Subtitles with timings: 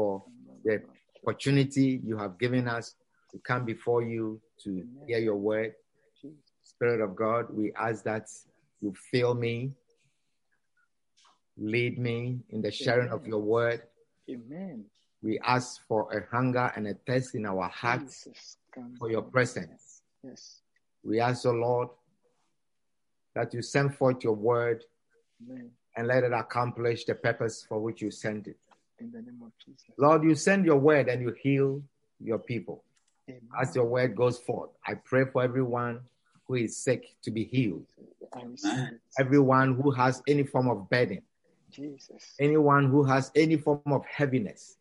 [0.00, 0.24] for
[0.64, 0.80] the
[1.22, 2.94] opportunity you have given us
[3.30, 5.74] to come before you to hear your word.
[6.64, 8.26] Spirit of God, we ask that
[8.80, 9.72] you fill me,
[11.58, 13.82] lead me in the sharing of your word.
[14.30, 14.86] Amen.
[15.22, 18.56] We ask for a hunger and a thirst in our hearts Jesus,
[18.98, 20.00] for your presence.
[20.24, 20.62] Yes.
[21.04, 21.88] We ask, O Lord,
[23.34, 24.82] that you send forth your word
[25.42, 25.70] Amen.
[25.94, 28.56] and let it accomplish the purpose for which you sent it.
[29.00, 29.90] In the name of Jesus.
[29.98, 31.82] Lord, you send your word and you heal
[32.22, 32.84] your people.
[33.28, 33.40] Amen.
[33.60, 36.00] As your word goes forth, I pray for everyone
[36.46, 37.86] who is sick to be healed,
[38.34, 39.00] I receive it.
[39.18, 41.22] everyone who has any form of burden,
[41.70, 42.34] Jesus.
[42.40, 44.76] anyone who has any form of heaviness.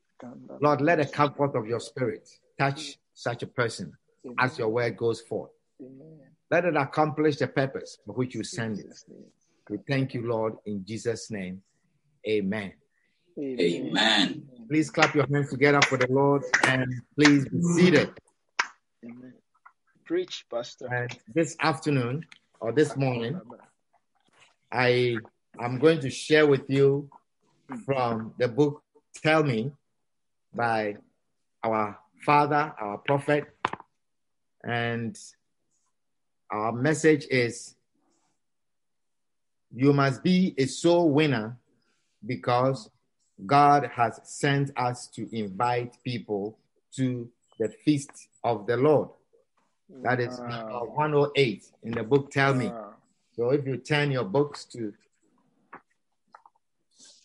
[0.60, 3.94] Lord, let the comfort of your spirit touch such a person
[4.26, 4.36] Amen.
[4.40, 5.52] as your word goes forth.
[5.80, 6.20] Amen.
[6.52, 9.04] Let it accomplish the purpose for which you send it.
[9.70, 11.62] We thank you, Lord, in Jesus' name.
[12.28, 12.74] Amen.
[13.42, 14.44] Amen.
[14.68, 18.12] Please clap your hands together for the Lord and please be seated.
[19.04, 19.34] Amen.
[20.06, 20.94] Preach, Pastor.
[20.94, 22.26] And this afternoon
[22.60, 23.40] or this morning,
[24.72, 25.18] I
[25.60, 27.10] am going to share with you
[27.86, 28.84] from the book
[29.24, 29.72] Tell Me
[30.54, 30.98] by
[31.64, 33.46] our father, our prophet.
[34.64, 35.18] And
[36.52, 37.76] our message is
[39.74, 41.58] you must be a soul winner
[42.26, 42.90] because
[43.46, 46.58] God has sent us to invite people
[46.96, 47.30] to
[47.60, 49.10] the feast of the Lord.
[50.04, 50.86] That is Wow.
[50.94, 52.68] 108 in the book Tell Me.
[52.68, 52.96] Wow.
[53.36, 54.94] So if you turn your books to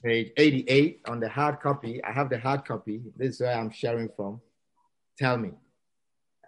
[0.03, 3.03] page 88 on the hard copy, I have the hard copy.
[3.17, 4.41] This is where I'm sharing from.
[5.19, 5.53] Tell me.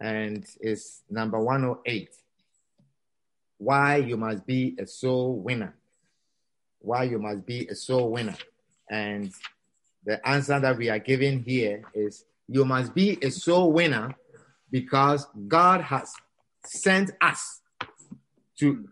[0.01, 2.11] And it's number 108.
[3.59, 5.75] Why you must be a soul winner.
[6.81, 8.37] Why you must be a soul winner.
[8.91, 9.33] And
[10.07, 14.15] the answer that we are giving here is you must be a soul winner
[14.71, 16.13] because God has
[16.65, 17.61] sent us
[18.59, 18.89] to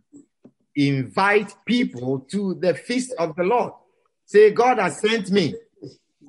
[0.77, 3.73] invite people to the feast of the Lord.
[4.27, 5.55] Say, God has sent me.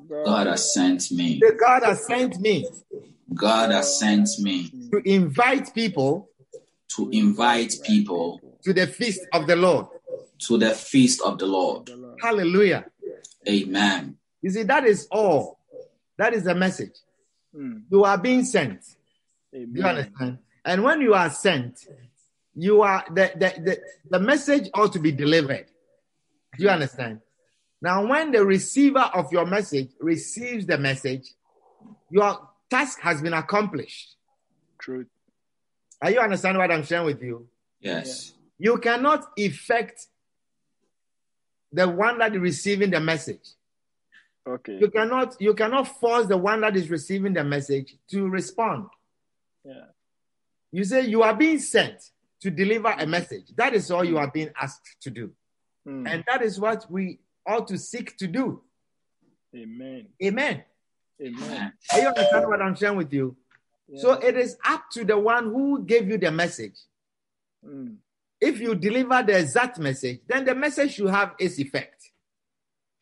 [0.08, 1.40] God has sent me.
[1.40, 2.66] Say, God has sent me
[3.34, 6.30] God has sent me to invite people
[6.96, 9.88] to invite people to the feast of the Lord.
[10.40, 11.86] to the feast of the Lord.
[11.86, 12.20] The Lord.
[12.22, 12.86] Hallelujah.
[13.48, 14.18] Amen.
[14.46, 15.58] You see, that is all.
[16.20, 16.94] That is the message.
[17.58, 17.86] Mm.
[17.90, 18.80] You are being sent.
[19.52, 20.38] Do you understand?
[20.64, 21.80] And when you are sent,
[22.54, 25.66] you are the, the, the, the message ought to be delivered.
[26.56, 27.22] Do you understand?
[27.82, 31.34] Now, when the receiver of your message receives the message,
[32.12, 34.16] your task has been accomplished.
[34.78, 35.08] Truth.
[36.04, 37.48] Are you understand what I'm sharing with you?
[37.80, 38.34] Yes.
[38.60, 40.06] You cannot effect
[41.72, 43.56] the one that is receiving the message.
[44.48, 44.78] Okay.
[44.80, 48.88] You cannot you cannot force the one that is receiving the message to respond.
[49.64, 49.86] Yeah.
[50.72, 52.12] You say you are being sent
[52.42, 53.48] to deliver a message.
[53.56, 55.32] That is all you are being asked to do.
[55.88, 56.08] Mm.
[56.08, 58.62] And that is what we ought to seek to do.
[59.56, 60.08] Amen.
[60.24, 60.64] Amen.
[61.22, 61.74] Amen.
[61.94, 63.36] Are you understand what I'm sharing with you?
[63.88, 64.02] Yeah.
[64.02, 66.76] So it is up to the one who gave you the message.
[67.66, 67.96] Mm.
[68.42, 72.12] If you deliver the exact message, then the message you have is effect.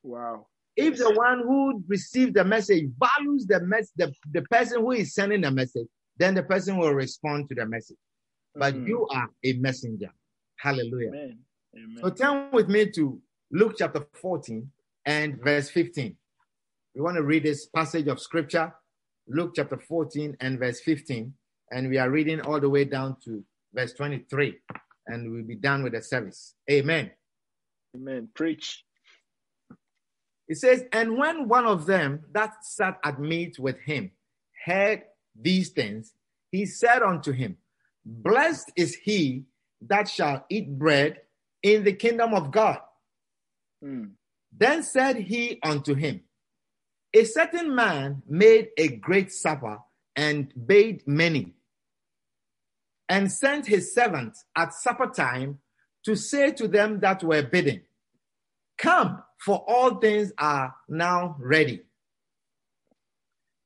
[0.03, 0.45] Wow.
[0.75, 5.13] If the one who received the message values the mess the, the person who is
[5.13, 7.97] sending the message, then the person will respond to the message.
[8.56, 8.88] But Mm.
[8.88, 10.12] you are a messenger.
[10.57, 11.09] Hallelujah.
[11.09, 11.39] Amen.
[11.75, 11.97] Amen.
[12.01, 13.21] So turn with me to
[13.51, 14.71] Luke chapter 14
[15.06, 16.15] and verse 15.
[16.95, 18.74] We want to read this passage of scripture,
[19.27, 21.33] Luke chapter 14 and verse 15.
[21.71, 23.44] And we are reading all the way down to
[23.74, 24.59] verse 23.
[25.07, 26.56] And we'll be done with the service.
[26.69, 27.12] Amen.
[27.95, 28.30] Amen.
[28.33, 28.86] Preach.
[30.48, 34.12] It says, And when one of them that sat at meat with him
[34.66, 35.04] heard
[35.40, 36.13] these things,
[36.51, 37.57] he said unto him,
[38.06, 39.45] Blessed is he
[39.81, 41.22] that shall eat bread
[41.62, 42.80] in the kingdom of God.
[43.84, 44.12] Mm.
[44.56, 46.22] Then said he unto him,
[47.13, 49.80] A certain man made a great supper
[50.16, 51.54] and bade many,
[53.10, 55.60] and sent his servants at supper time
[56.06, 57.81] to say to them that were bidden,
[58.78, 61.81] Come, for all things are now ready.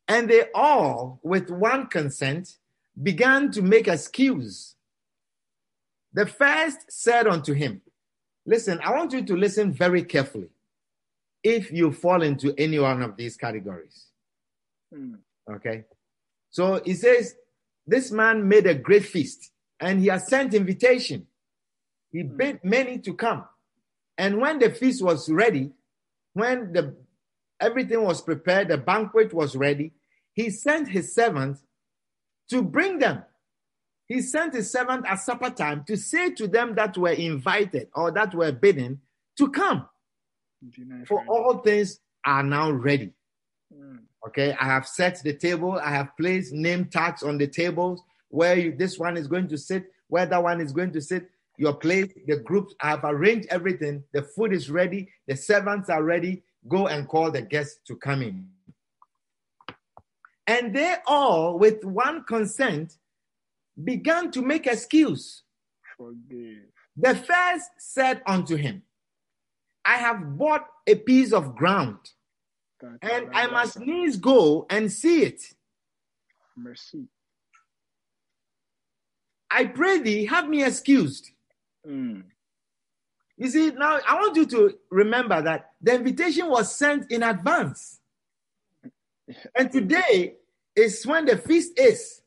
[0.07, 2.57] And they all, with one consent,
[3.01, 4.75] began to make excuse.
[6.13, 7.81] The first said unto him,
[8.43, 10.49] Listen, I want you to listen very carefully
[11.43, 14.07] if you fall into any one of these categories.
[14.91, 15.19] Mm.
[15.47, 15.83] Okay.
[16.49, 17.35] So he says,
[17.85, 21.27] This man made a great feast and he has sent invitation.
[22.11, 23.45] He bid many to come.
[24.17, 25.71] And when the feast was ready,
[26.33, 26.95] when the
[27.59, 29.93] everything was prepared, the banquet was ready,
[30.33, 31.57] he sent his servant
[32.49, 33.23] to bring them.
[34.07, 38.11] He sent his servant at supper time to say to them that were invited or
[38.11, 39.01] that were bidden
[39.37, 39.87] to come.
[41.05, 43.13] For all things are now ready.
[43.73, 43.99] Mm.
[44.27, 45.73] Okay, I have set the table.
[45.73, 49.57] I have placed name tags on the tables where you, this one is going to
[49.57, 51.29] sit, where that one is going to sit.
[51.57, 52.75] Your place, the groups.
[52.79, 54.03] I have arranged everything.
[54.13, 55.09] The food is ready.
[55.27, 56.43] The servants are ready.
[56.67, 58.47] Go and call the guests to come in.
[60.45, 62.97] And they all, with one consent,
[63.83, 65.43] began to make excuse.
[65.97, 66.63] Forgive.
[66.95, 68.83] The first said unto him,
[69.83, 71.97] I have bought a piece of ground,
[72.81, 75.41] and I must needs go and see it.
[76.55, 77.07] Mercy.
[79.49, 81.31] I pray thee, have me excused.
[81.87, 82.23] Mm.
[83.37, 87.99] You see, now I want you to remember that the invitation was sent in advance.
[89.55, 90.35] And today
[90.75, 92.21] is when the feast is.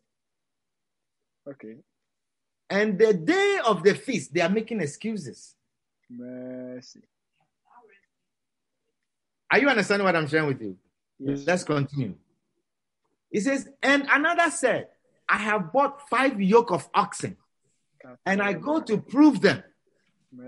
[1.49, 1.77] Okay.
[2.69, 5.57] And the day of the feast, they are making excuses.
[6.09, 7.01] Mercy.
[9.51, 10.77] Are you understanding what I'm sharing with you?
[11.19, 11.45] Yes.
[11.45, 12.15] Let's continue.
[13.31, 14.89] He says, And another said,
[15.29, 17.37] I have bought five yoke of oxen,
[18.27, 19.63] and I go to prove them.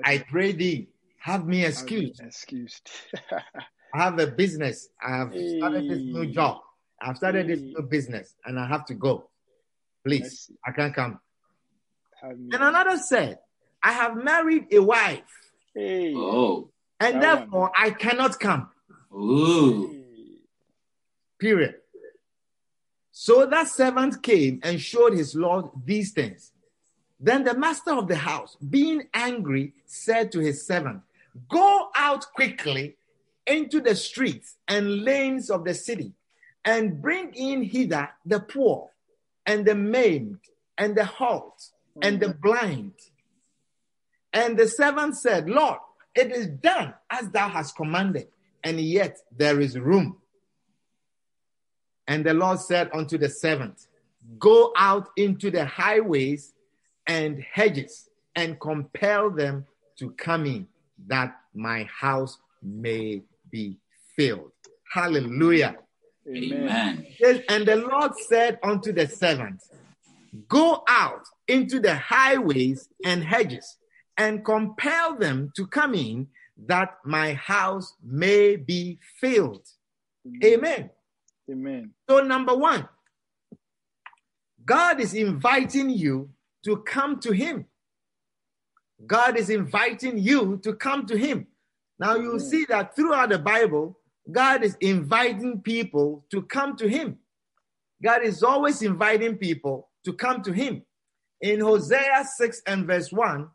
[0.04, 0.88] I pray thee,
[1.18, 2.20] have me excused.
[2.20, 2.90] Excused.
[3.94, 4.88] I have a business.
[5.04, 6.60] I have started this new job.
[7.00, 9.28] I've started this new business, and I have to go.
[10.04, 11.18] Please, I can't come.
[12.22, 13.38] And another said,
[13.82, 15.22] I have married a wife,
[15.74, 16.14] Hey.
[16.14, 16.70] Oh.
[17.00, 17.38] and That one.
[17.40, 18.68] therefore I cannot come.
[19.12, 19.98] Ooh.
[21.40, 21.74] Period.
[23.10, 26.51] So that servant came and showed his Lord these things.
[27.22, 31.02] Then the master of the house, being angry, said to his servant,
[31.48, 32.96] Go out quickly
[33.46, 36.14] into the streets and lanes of the city,
[36.64, 38.90] and bring in hither the poor,
[39.46, 40.40] and the maimed,
[40.76, 41.70] and the halt,
[42.02, 42.94] and the blind.
[44.32, 45.78] And the servant said, Lord,
[46.16, 48.26] it is done as thou hast commanded,
[48.64, 50.16] and yet there is room.
[52.08, 53.86] And the Lord said unto the servant,
[54.40, 56.52] Go out into the highways
[57.06, 59.66] and hedges and compel them
[59.98, 60.66] to come in,
[61.06, 63.78] that my house may be
[64.16, 64.52] filled.
[64.92, 65.76] Hallelujah.
[66.28, 67.06] Amen.
[67.48, 69.68] And the Lord said unto the servants,
[70.48, 73.76] Go out into the highways and hedges
[74.16, 76.28] and compel them to come in,
[76.66, 79.66] that my house may be filled.
[80.44, 80.90] Amen.
[81.50, 81.90] Amen.
[82.08, 82.88] So, number one,
[84.64, 86.30] God is inviting you
[86.64, 87.66] to come to Him.
[89.06, 91.46] God is inviting you to come to Him.
[91.98, 92.40] Now, you Amen.
[92.40, 93.98] see that throughout the Bible,
[94.30, 97.18] God is inviting people to come to Him.
[98.02, 100.82] God is always inviting people to come to Him.
[101.40, 103.48] In Hosea 6 and verse 1,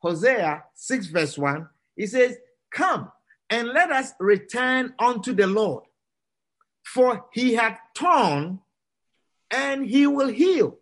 [0.00, 2.36] Hosea 6 verse 1, he says,
[2.70, 3.10] Come
[3.50, 5.84] and let us return unto the Lord,
[6.84, 8.60] for he hath torn
[9.50, 10.76] and he will heal.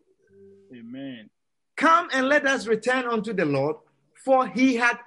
[0.75, 1.31] Amen.
[1.77, 3.77] Come and let us return unto the Lord,
[4.25, 4.99] for he hath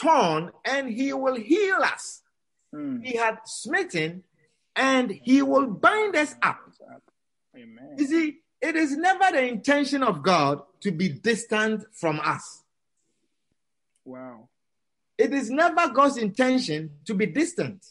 [0.00, 2.22] torn and he will heal us.
[2.74, 3.04] Mm.
[3.04, 4.24] He hath smitten
[4.74, 6.60] and he will bind us up.
[7.54, 7.96] Amen.
[7.98, 12.62] You see, it is never the intention of God to be distant from us.
[14.04, 14.48] Wow.
[15.18, 17.84] It is never God's intention to be distant.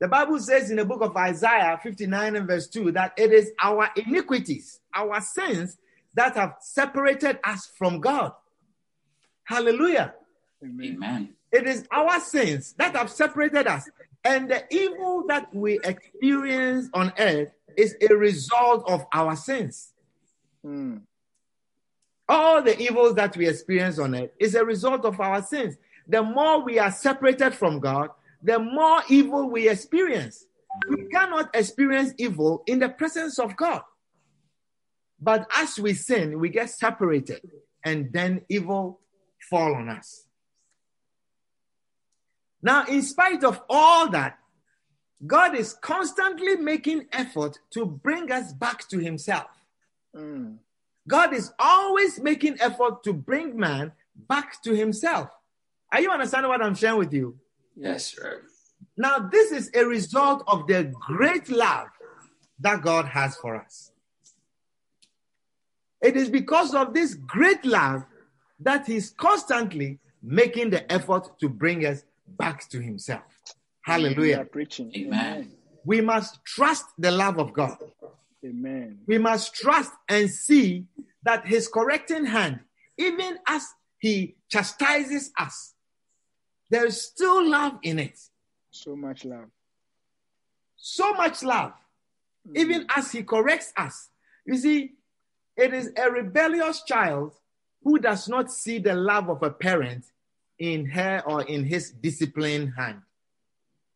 [0.00, 3.52] The Bible says in the book of Isaiah 59 and verse 2 that it is
[3.62, 5.78] our iniquities, our sins
[6.14, 8.32] that have separated us from God.
[9.44, 10.14] Hallelujah.
[10.62, 10.94] Amen.
[10.96, 11.34] Amen.
[11.50, 13.88] It is our sins that have separated us.
[14.24, 19.92] And the evil that we experience on earth is a result of our sins.
[20.64, 21.02] Mm.
[22.28, 25.76] All the evils that we experience on earth is a result of our sins.
[26.06, 28.10] The more we are separated from God,
[28.42, 30.46] the more evil we experience.
[30.88, 33.82] We cannot experience evil in the presence of God.
[35.22, 37.42] But as we sin, we get separated,
[37.84, 38.98] and then evil
[39.48, 40.26] fall on us.
[42.60, 44.38] Now, in spite of all that,
[45.24, 49.46] God is constantly making effort to bring us back to himself.
[50.16, 50.56] Mm.
[51.06, 53.92] God is always making effort to bring man
[54.28, 55.30] back to himself.
[55.92, 57.38] Are you understanding what I'm sharing with you?
[57.76, 58.40] Yes, Rev.
[58.96, 61.88] Now, this is a result of the great love
[62.58, 63.91] that God has for us.
[66.02, 68.04] It is because of this great love
[68.60, 73.22] that He's constantly making the effort to bring us back to Himself.
[73.86, 74.44] You are Hallelujah.
[74.44, 74.92] preaching.
[74.96, 75.52] Amen.
[75.84, 77.76] We must trust the love of God.
[78.44, 78.98] Amen.
[79.06, 80.86] We must trust and see
[81.24, 82.60] that His correcting hand,
[82.98, 83.66] even as
[83.98, 85.74] He chastises us,
[86.70, 88.18] there is still love in it.
[88.70, 89.48] So much love.
[90.76, 91.72] so much love,
[92.56, 92.98] even mm-hmm.
[92.98, 94.08] as he corrects us.
[94.44, 94.92] You see,
[95.56, 97.32] it is a rebellious child
[97.84, 100.04] who does not see the love of a parent
[100.58, 103.02] in her or in his disciplined hand.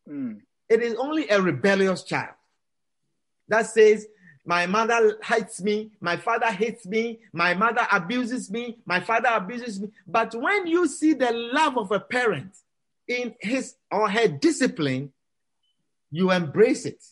[0.07, 0.41] Mm.
[0.69, 2.35] It is only a rebellious child
[3.47, 4.05] that says,
[4.45, 9.79] My mother hates me, my father hates me, my mother abuses me, my father abuses
[9.79, 9.89] me.
[10.05, 12.53] But when you see the love of a parent
[13.07, 15.13] in his or her discipline,
[16.11, 17.03] you embrace it.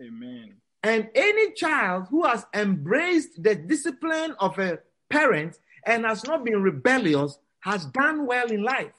[0.00, 0.54] Amen.
[0.82, 4.78] And any child who has embraced the discipline of a
[5.10, 8.92] parent and has not been rebellious has done well in life.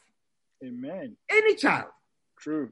[0.63, 1.15] Amen.
[1.29, 1.87] Any child.
[2.37, 2.71] True.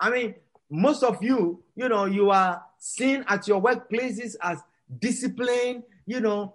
[0.00, 0.34] I mean,
[0.70, 4.58] most of you, you know, you are seen at your workplaces as
[4.98, 6.54] disciplined, you know,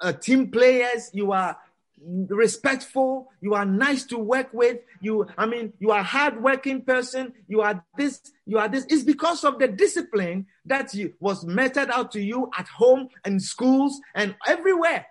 [0.00, 1.10] uh, team players.
[1.12, 1.56] You are
[2.02, 3.30] respectful.
[3.40, 4.78] You are nice to work with.
[5.00, 7.32] You, I mean, you are a hardworking person.
[7.48, 8.20] You are this.
[8.46, 8.86] You are this.
[8.88, 13.42] It's because of the discipline that you, was meted out to you at home and
[13.42, 15.06] schools and everywhere.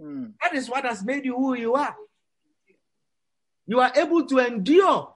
[0.00, 0.32] Mm.
[0.42, 1.94] That is what has made you who you are.
[3.66, 5.14] You are able to endure.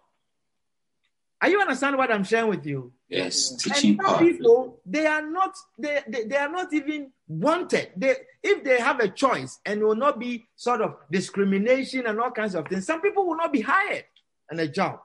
[1.44, 2.90] Are you understand what I'm sharing with you?
[3.06, 7.90] Yes, And some people, they are not, they, they, they are not even wanted.
[7.98, 12.30] They, if they have a choice and will not be sort of discrimination and all
[12.30, 14.06] kinds of things, some people will not be hired
[14.50, 15.00] in a job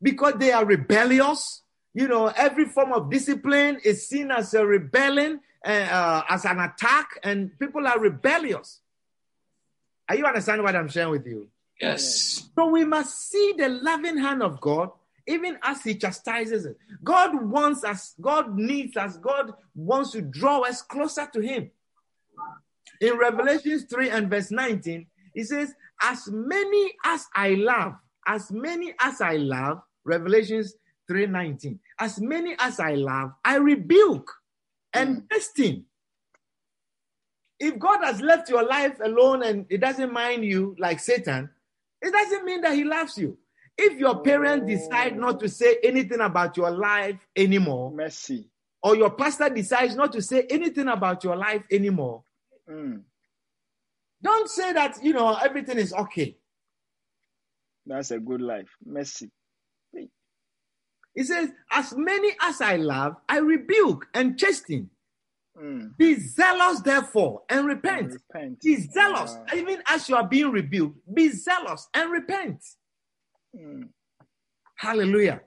[0.00, 1.62] because they are rebellious.
[1.94, 6.60] You know, every form of discipline is seen as a rebellion, uh, uh, as an
[6.60, 8.78] attack, and people are rebellious.
[10.08, 11.48] Are you understanding what I'm sharing with you?
[11.80, 12.48] Yes.
[12.54, 14.90] So we must see the loving hand of God
[15.26, 16.76] even as He chastises it.
[17.02, 21.70] God wants us, God needs us, God wants to draw us closer to Him.
[23.00, 27.94] In Revelations 3 and verse 19, He says, As many as I love,
[28.26, 30.74] as many as I love, Revelations
[31.08, 34.30] 3 19, as many as I love, I rebuke
[34.92, 35.32] and mm.
[35.32, 35.84] chasten.
[37.58, 41.48] If God has left your life alone and it doesn't mind you like Satan,
[42.02, 43.38] it doesn't mean that he loves you.
[43.78, 48.50] If your parents decide not to say anything about your life anymore, Mercy.
[48.82, 52.24] or your pastor decides not to say anything about your life anymore,
[52.68, 53.02] Mm.
[54.22, 56.36] don't say that, you know, everything is okay.
[57.86, 58.68] That's a good life.
[58.84, 59.30] Mercy.
[61.14, 64.88] He says, As many as I love, I rebuke and chasten.
[65.60, 65.96] Mm.
[65.98, 68.12] Be zealous, therefore, and repent.
[68.12, 68.60] Repent.
[68.62, 69.46] Be zealous, Wow.
[69.54, 70.98] even as you are being rebuked.
[71.14, 72.62] Be zealous and repent.
[73.54, 73.88] Mm.
[74.76, 75.42] Hallelujah.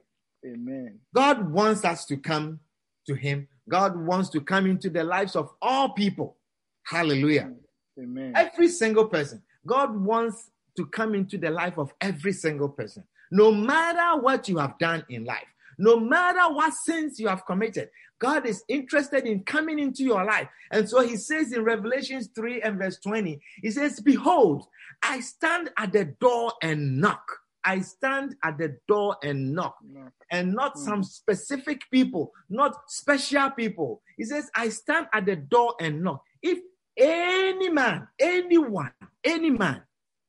[0.46, 1.00] Amen.
[1.14, 2.60] God wants us to come
[3.08, 3.48] to Him.
[3.68, 6.38] God wants to come into the lives of all people.
[6.84, 7.52] Hallelujah.
[8.00, 8.34] Amen.
[8.36, 9.42] Every single person.
[9.66, 13.04] God wants to come into the life of every single person.
[13.32, 15.48] No matter what you have done in life,
[15.78, 17.90] no matter what sins you have committed,
[18.20, 20.48] God is interested in coming into your life.
[20.72, 24.66] And so he says in Revelations 3 and verse 20, he says, Behold,
[25.04, 27.26] I stand at the door and knock.
[27.64, 30.14] I stand at the door and knock Knock.
[30.32, 34.02] and not some specific people, not special people.
[34.18, 36.22] He says, I stand at the door and knock.
[36.44, 36.60] If
[36.96, 38.92] any man, anyone,
[39.24, 39.82] any man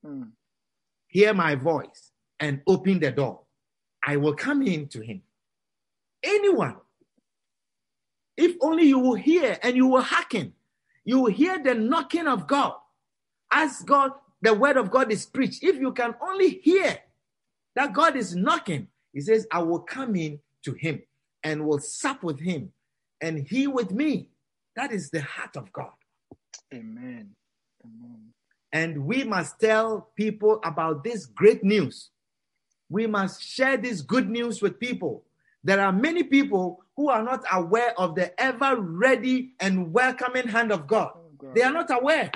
[0.04, 0.30] Mm.
[1.08, 3.42] hear my voice and open the door,
[4.06, 5.22] I will come in to him.
[6.26, 6.76] Anyone.
[8.36, 10.52] If only you will hear and you will hearken,
[11.04, 12.74] you will hear the knocking of God.
[13.50, 14.10] As God,
[14.42, 15.62] the word of God is preached.
[15.62, 16.98] If you can only hear
[17.76, 21.02] that God is knocking, he says, I will come in to him
[21.42, 22.72] and will sup with him
[23.20, 24.28] and he with me.
[24.74, 25.92] That is the heart of God.
[26.74, 27.30] Amen.
[27.84, 28.32] Amen.
[28.72, 32.10] And we must tell people about this great news.
[32.90, 35.24] We must share this good news with people.
[35.66, 40.70] There are many people who are not aware of the ever ready and welcoming hand
[40.70, 41.10] of God.
[41.16, 41.56] Oh, God.
[41.56, 42.30] They are not aware.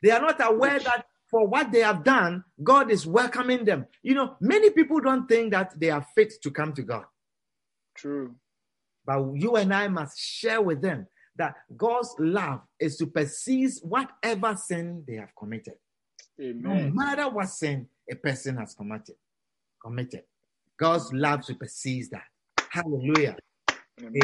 [0.00, 3.86] They are not aware that for what they have done, God is welcoming them.
[4.04, 7.06] You know, many people don't think that they are fit to come to God.
[7.96, 8.36] True.
[9.04, 15.02] But you and I must share with them that God's love is supersedes whatever sin
[15.08, 15.74] they have committed.
[16.38, 19.16] No matter what sin a person has committed,
[19.82, 20.22] committed,
[20.78, 22.24] God's love supersedes that.
[22.70, 23.36] Hallelujah.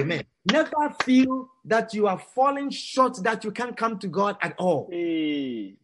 [0.01, 0.25] Amen.
[0.51, 4.89] Never feel that you are falling short, that you can't come to God at all.
[4.91, 5.77] Hey.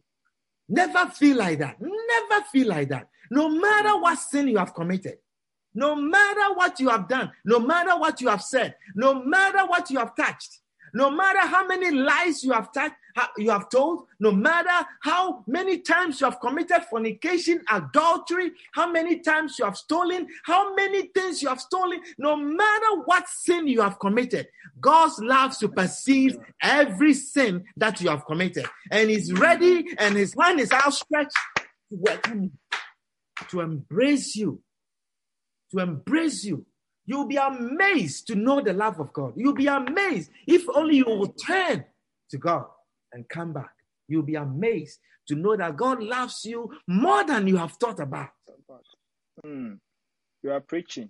[0.67, 1.77] Never feel like that.
[1.79, 3.07] Never feel like that.
[3.31, 5.17] No matter what sin you have committed,
[5.73, 9.89] no matter what you have done, no matter what you have said, no matter what
[9.89, 10.59] you have touched,
[10.95, 15.79] no matter how many lies you have ha- you have told, no matter how many
[15.79, 21.41] times you have committed fornication, adultery, how many times you have stolen, how many things
[21.41, 24.47] you have stolen, no matter what sin you have committed,
[24.79, 28.65] God's love supersedes every sin that you have committed.
[28.89, 31.37] And He's ready and His hand is outstretched
[31.89, 32.51] to welcome you,
[33.49, 34.61] to embrace you,
[35.71, 36.65] to embrace you.
[37.05, 39.33] You'll be amazed to know the love of God.
[39.35, 41.85] You'll be amazed if only you will turn
[42.31, 42.65] to God
[43.13, 43.71] and come back.
[44.07, 48.29] You'll be amazed to know that God loves you more than you have thought about.
[49.43, 49.73] Hmm.
[50.43, 51.09] You are preaching.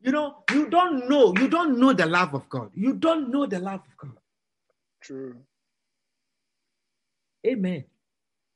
[0.00, 2.70] You know, you don't know, you don't know the love of God.
[2.74, 4.18] You don't know the love of God.
[5.00, 5.36] True.
[7.46, 7.84] Amen.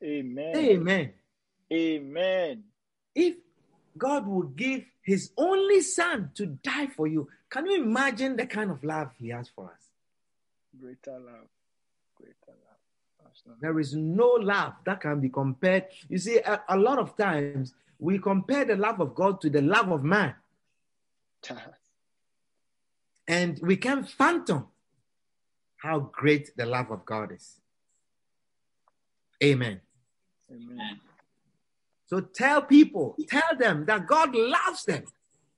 [0.03, 0.57] Amen.
[0.57, 1.13] Amen.
[1.73, 2.65] Amen.
[3.15, 3.37] If
[3.99, 8.71] God would give his only son to die for you, can you imagine the kind
[8.71, 9.83] of love he has for us?
[10.81, 11.49] Greater love.
[12.17, 12.79] Greater love.
[13.47, 15.85] Not- There is no love that can be compared.
[16.09, 19.63] You see, a, a lot of times we compare the love of God to the
[19.63, 20.35] love of man,
[23.29, 24.67] and we can phantom
[25.77, 27.61] how great the love of God is.
[29.43, 29.81] Amen.
[30.51, 31.01] Amen.
[32.07, 35.05] So tell people, tell them that God loves them.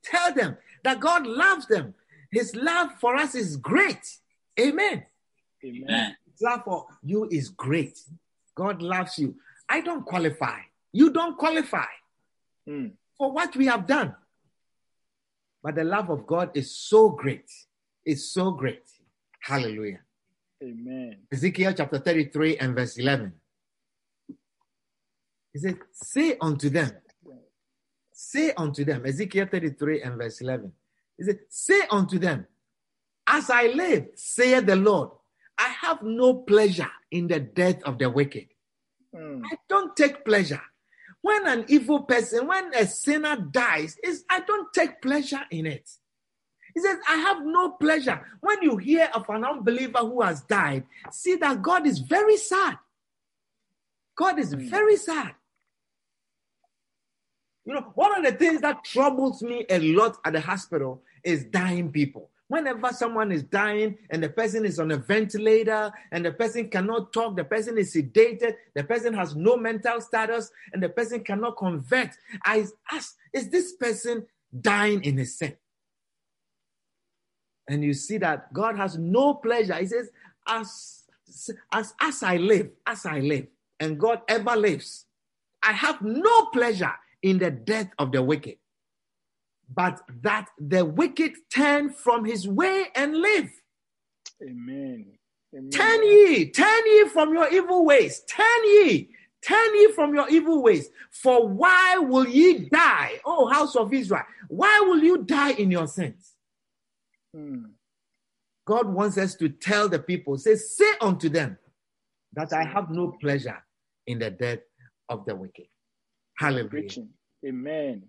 [0.03, 1.93] Tell them that God loves them.
[2.31, 4.03] His love for us is great.
[4.59, 5.03] Amen.
[5.63, 6.15] Amen.
[6.31, 7.99] His love for you is great.
[8.55, 9.35] God loves you.
[9.67, 10.59] I don't qualify.
[10.91, 11.85] You don't qualify
[12.65, 12.87] Hmm.
[13.17, 14.15] for what we have done.
[15.61, 17.49] But the love of God is so great.
[18.05, 18.83] It's so great.
[19.41, 19.99] Hallelujah.
[20.63, 21.17] Amen.
[21.31, 23.33] Ezekiel chapter 33 and verse 11.
[25.53, 26.91] He said, Say unto them,
[28.11, 30.71] say unto them, Ezekiel 33 and verse 11.
[31.17, 32.45] He said, Say unto them,
[33.25, 35.09] As I live, saith the Lord,
[35.57, 38.47] I have no pleasure in the death of the wicked.
[39.15, 39.41] Hmm.
[39.45, 40.61] I don't take pleasure.
[41.21, 45.89] When an evil person, when a sinner dies, is I don't take pleasure in it.
[46.73, 48.25] He says, I have no pleasure.
[48.39, 52.77] When you hear of an unbeliever who has died, see that God is very sad.
[54.15, 55.33] God is very sad.
[57.69, 61.45] You know, one of the things that troubles me a lot at the hospital is
[61.45, 62.31] dying people.
[62.47, 67.13] Whenever someone is dying and the person is on a ventilator and the person cannot
[67.13, 71.57] talk, the person is sedated, the person has no mental status, and the person cannot
[71.57, 72.09] convert,
[72.43, 74.25] I ask, is this person
[74.59, 75.55] dying in his sin?
[77.67, 79.75] And you see that God has no pleasure.
[79.75, 80.09] He says,
[80.47, 81.03] as,
[81.71, 83.45] as, as I live, as I live,
[83.79, 85.05] and God ever lives,
[85.61, 88.57] I have no pleasure in the death of the wicked,
[89.73, 93.49] but that the wicked turn from his way and live.
[94.41, 95.05] Amen.
[95.53, 95.69] Amen.
[95.71, 99.09] Turn ye, turn ye from your evil ways, turn ye,
[99.41, 100.89] turn ye from your evil ways.
[101.11, 104.23] For why will ye die, O house of Israel?
[104.47, 106.33] Why will you die in your sins?
[107.35, 107.65] Hmm.
[108.65, 111.57] God wants us to tell the people, say, say unto them
[112.33, 113.57] that I have no pleasure
[114.05, 114.59] in the death
[115.09, 115.65] of the wicked.
[116.39, 116.69] Hallelujah.
[116.69, 117.09] Preaching.
[117.45, 118.03] Amen.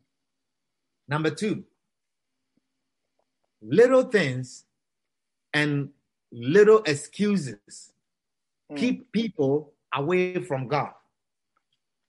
[1.08, 1.64] Number two,
[3.60, 4.66] little things
[5.52, 5.90] and
[6.30, 7.92] little excuses
[8.70, 8.76] Hmm.
[8.76, 10.92] keep people away from God.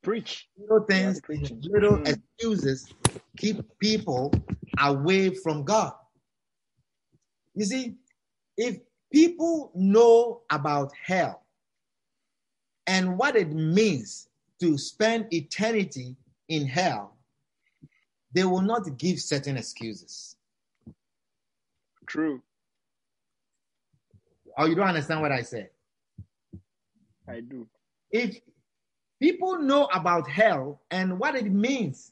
[0.03, 0.47] Preach.
[0.57, 2.07] Little things, little Mm.
[2.07, 2.93] excuses
[3.38, 4.31] keep people
[4.79, 5.93] away from God.
[7.55, 7.95] You see,
[8.57, 8.79] if
[9.12, 11.47] people know about hell
[12.86, 14.29] and what it means
[14.62, 16.15] to spend eternity
[16.47, 17.17] in hell,
[18.34, 20.36] they will not give certain excuses.
[22.06, 22.41] True.
[24.58, 25.69] Or you don't understand what I said.
[27.28, 27.67] I do.
[28.12, 28.38] If
[29.19, 32.12] people know about hell and what it means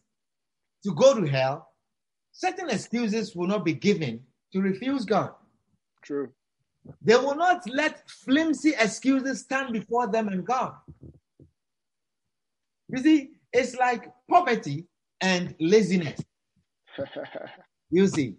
[0.84, 1.70] to go to hell,
[2.32, 4.22] certain excuses will not be given
[4.54, 5.34] to refuse God.
[6.02, 6.30] True.
[7.02, 10.74] They will not let flimsy excuses stand before them and God.
[12.90, 14.86] You see, it's like poverty
[15.22, 16.22] and laziness.
[17.92, 18.36] You see,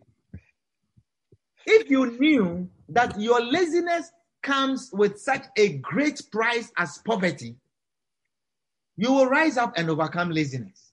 [1.67, 4.13] if you knew that your laziness
[4.45, 7.57] comes with such a great price as poverty,
[8.97, 10.93] you will rise up and overcome laziness.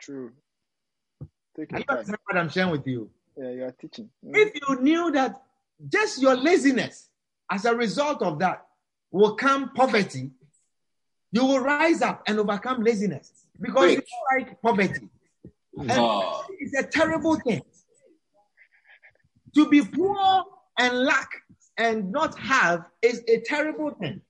[0.00, 0.32] True.
[1.54, 1.96] Take Are your time.
[1.98, 3.10] understand what I'm sharing with you?
[3.36, 4.08] Yeah, you are teaching.
[4.24, 4.32] Mm.
[4.34, 5.42] If you knew that
[5.88, 7.10] just your laziness,
[7.50, 8.64] as a result of that,
[9.10, 10.30] will come poverty,
[11.32, 14.10] you will rise up and overcome laziness because you Preach.
[14.10, 15.08] don't like poverty.
[15.74, 15.90] Hmm.
[15.90, 17.62] And Oh, it's a terrible thing.
[19.54, 20.44] To be poor
[20.78, 21.30] and lack
[21.76, 24.20] and not have is a terrible thing.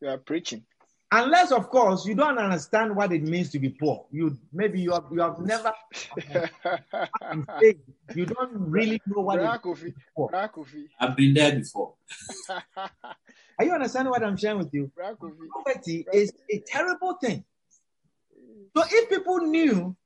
[0.00, 0.64] You are preaching.
[1.12, 4.06] Unless, of course, you don't understand what it means to be poor.
[4.10, 5.72] You maybe you have you have never
[7.60, 7.80] saying
[8.14, 10.28] you don't really know what it Bra to be poor.
[10.30, 10.88] Bra Kofi.
[10.98, 11.94] I've been there before.
[13.58, 14.90] Are you understanding what I'm sharing with you?
[14.96, 15.46] Bra Kofi.
[15.54, 17.44] Poverty is a terrible thing.
[18.76, 19.96] So if people knew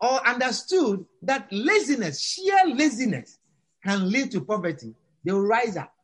[0.00, 3.38] or understood that laziness, sheer laziness,
[3.84, 5.94] can lead to poverty, they will rise up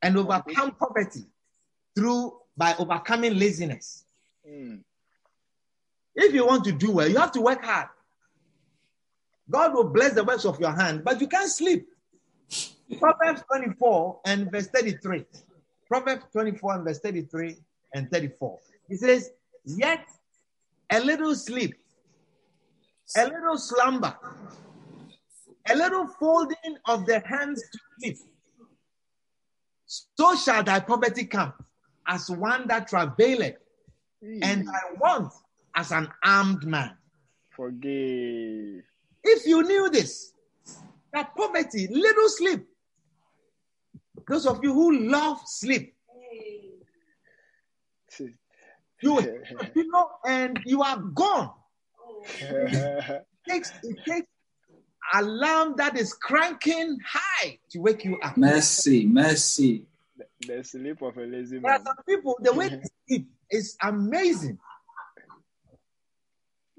[0.00, 1.26] and overcome poverty
[1.98, 4.04] through by overcoming laziness.
[4.48, 4.80] Mm.
[6.14, 7.88] If you want to do well, you have to work hard.
[9.50, 11.88] God will bless the works of your hand, but you can't sleep.
[12.98, 15.24] Proverbs 24 and verse 33.
[15.88, 17.56] Proverbs 24 and verse 33
[17.94, 18.58] and 34.
[18.88, 19.30] He says,
[19.64, 20.06] Yet
[20.90, 21.74] a little sleep,
[23.16, 24.16] a little slumber,
[25.68, 28.18] a little folding of the hands to sleep.
[29.86, 31.52] So shall thy poverty come
[32.08, 33.56] as one that travaileth,
[34.24, 34.40] hmm.
[34.42, 35.32] and thy want
[35.76, 36.96] as an armed man.
[37.50, 38.82] Forgive.
[39.22, 40.32] If you knew this,
[41.12, 42.66] that poverty, little sleep.
[44.26, 45.94] Those of you who love sleep,
[49.00, 49.20] you,
[49.74, 51.50] you know, and you are gone.
[53.48, 54.26] It takes, it takes
[55.14, 58.36] alarm that is cranking high to wake you up.
[58.36, 59.86] Mercy, mercy.
[60.46, 61.86] The sleep of a lazy There are man.
[61.86, 64.58] some people, the way they sleep is amazing.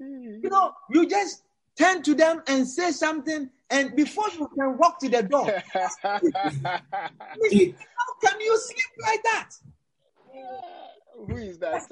[0.00, 0.40] Hmm.
[0.42, 1.42] You know, you just
[1.78, 5.46] turn to them and say something, and before you can walk to the door,
[6.02, 6.18] how
[8.22, 9.50] can you sleep like that?
[11.28, 11.82] Who is that?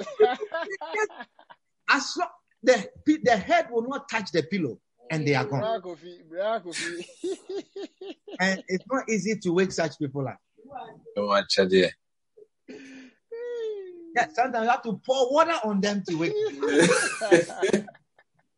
[1.91, 2.29] As long,
[2.63, 2.89] the,
[3.25, 5.61] the head will not touch the pillow, and they are gone.
[5.61, 6.29] Bra Kofi.
[6.29, 7.07] Bra Kofi.
[8.41, 10.39] And it's not easy to wake such people up.
[11.15, 11.93] Don't watch it there.
[14.17, 16.33] Yeah, sometimes you have to pour water on them to wake.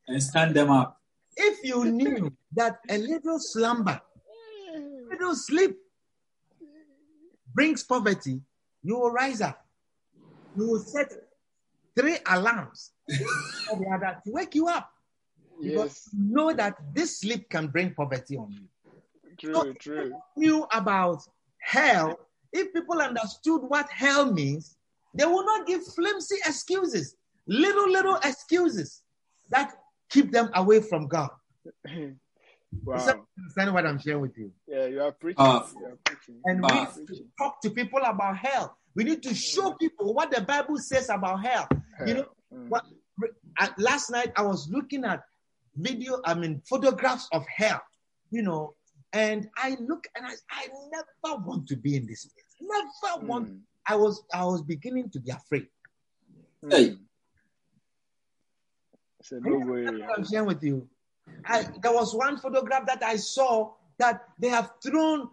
[0.08, 1.00] and stand them up.
[1.36, 4.00] If you knew that a little slumber,
[4.76, 5.76] a little sleep
[7.54, 8.40] brings poverty,
[8.82, 9.64] you will rise up.
[10.56, 11.12] You will set
[11.98, 12.92] three alarms
[13.68, 14.90] for the other to wake you up.
[15.62, 18.68] Because yes, you know that this sleep can bring poverty on you.
[19.38, 20.04] true, true.
[20.36, 21.22] You Knew about
[21.74, 22.18] hell,
[22.52, 24.76] if people understood what hell means,
[25.14, 29.02] they will not give flimsy excuses, little, little excuses
[29.50, 29.72] that
[30.08, 31.30] keep them away from God.
[32.84, 32.94] Wow.
[32.98, 34.52] Is that understanding what I'm sharing with you?
[34.68, 35.44] Yeah, you are preaching.
[35.44, 35.80] Powerful.
[35.80, 36.36] You are preaching.
[36.44, 36.68] And Ah.
[36.68, 38.78] we need to talk to people about hell.
[38.94, 41.66] We need to show people what the Bible says about hell.
[42.06, 42.68] You know, Mm.
[42.68, 42.84] what
[43.58, 45.20] uh, last night I was looking at
[45.74, 47.82] video, I mean photographs of hell,
[48.30, 48.76] you know,
[49.12, 52.44] and I look and I, I never want to be in this place.
[52.60, 53.48] Never want.
[53.48, 53.60] Mm.
[53.88, 55.66] I was I was beginning to be afraid.
[56.68, 56.96] Hey.
[59.20, 59.86] It's no way.
[60.16, 60.88] I'm sharing with you.
[61.44, 65.28] I, there was one photograph that I saw that they have thrown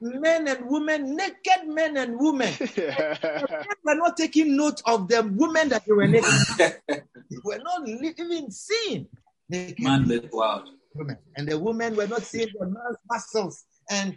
[0.00, 2.52] men and women, naked men and women.
[2.76, 6.30] Men were not taking note of the women that they were naked.
[6.88, 7.02] they
[7.44, 9.08] were not li- even seeing
[9.48, 10.68] naked Man live wild.
[10.98, 14.16] Women, and the women were not seeing the man's muscles and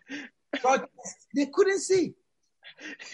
[0.62, 0.84] chest.
[1.36, 2.14] they couldn't see.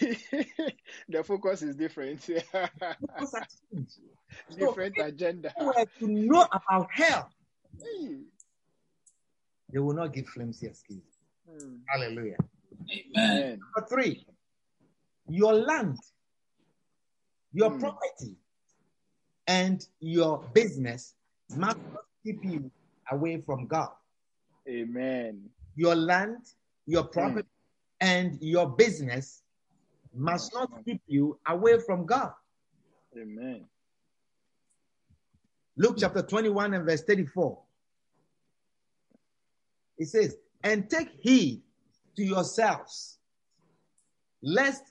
[1.08, 2.24] the focus is different.
[2.26, 3.88] Because I think
[4.56, 5.52] different agenda.
[5.60, 7.30] Were to know about hell,
[7.80, 8.20] Hey.
[9.72, 11.04] they will not give flimsy excuses.
[11.50, 11.80] Mm.
[11.88, 12.36] Hallelujah.
[13.16, 13.60] Amen.
[13.60, 14.26] Number three,
[15.28, 15.98] your land,
[17.52, 17.80] your Hmm.
[17.80, 18.36] property,
[19.46, 21.14] and your business
[21.56, 22.70] must not keep you
[23.10, 23.90] away from God.
[24.68, 25.48] Amen.
[25.76, 26.38] Your land,
[26.86, 27.48] your property,
[28.00, 29.42] and your business
[30.14, 32.32] must not keep you away from God.
[33.16, 33.64] Amen.
[35.76, 37.58] Luke chapter 21 and verse 34.
[39.98, 41.62] It says, And take heed
[42.16, 43.18] to yourselves,
[44.42, 44.82] lest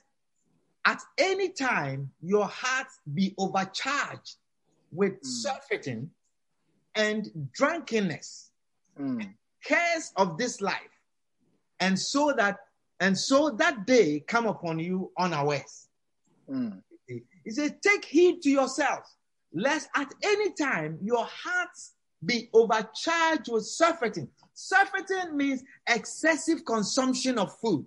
[0.84, 4.36] at any time your hearts be overcharged
[4.90, 5.26] with Mm.
[5.26, 6.10] surfeiting
[6.98, 8.50] and drunkenness,
[8.98, 9.32] Mm.
[9.64, 10.94] cares of this life,
[11.80, 12.58] and so that
[13.00, 15.86] and so that day come upon you unawares.
[16.50, 16.82] Mm.
[17.06, 19.08] He says, Take heed to yourselves,
[19.52, 24.28] lest at any time your hearts be overcharged with surfeiting.
[24.52, 27.86] Surfeiting means excessive consumption of food,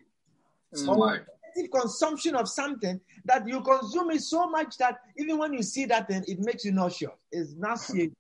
[0.73, 1.27] Smart.
[1.49, 5.83] excessive consumption of something that you consume it so much that even when you see
[5.87, 7.11] that thing, it makes you nauseous.
[7.33, 8.13] It's nauseous.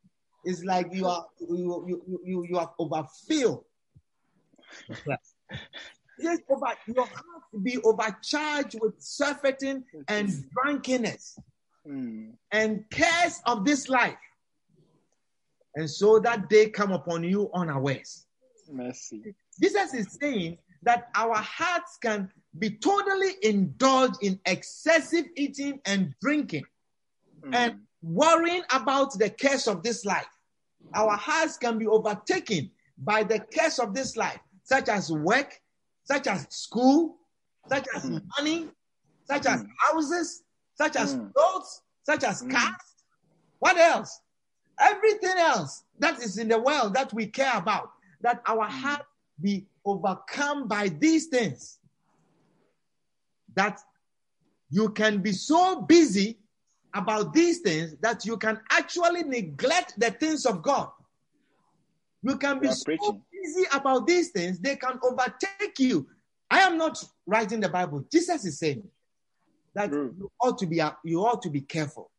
[0.43, 3.63] It's like you are you you you, you are overfilled.
[6.19, 11.37] Yes, over your heart to be overcharged with surfeiting and drunkenness
[11.87, 12.33] Mm.
[12.51, 14.19] and cares of this life.
[15.73, 18.27] And so that day come upon you unawares.
[18.71, 19.33] Mercy.
[19.59, 26.65] Jesus is saying that our hearts can be totally indulged in excessive eating and drinking
[27.43, 27.55] Mm.
[27.55, 30.27] and worrying about the cares of this life.
[30.93, 35.59] Our hearts can be overtaken by the cares of this life, such as work,
[36.03, 37.17] such as school,
[37.69, 38.27] such as Mm.
[38.37, 38.69] money,
[39.25, 39.69] such as Mm.
[39.79, 40.43] houses,
[40.75, 41.33] such as Mm.
[41.33, 42.51] clothes, such as Mm.
[42.51, 42.95] cars.
[43.59, 44.19] What else?
[44.79, 48.81] Everything else that is in the world that we care about, that our Mm.
[48.81, 49.05] heart
[49.39, 51.79] be overcome by these things.
[53.55, 53.79] That
[54.69, 56.40] you can be so busy
[56.93, 60.89] about these things that you can actually neglect the things of God.
[62.23, 63.21] You can be so preaching.
[63.31, 66.07] busy about these things, they can overtake you.
[66.49, 68.05] I am not writing the Bible.
[68.11, 68.83] Jesus is saying
[69.73, 70.13] that True.
[70.17, 72.11] you ought to be you ought to be careful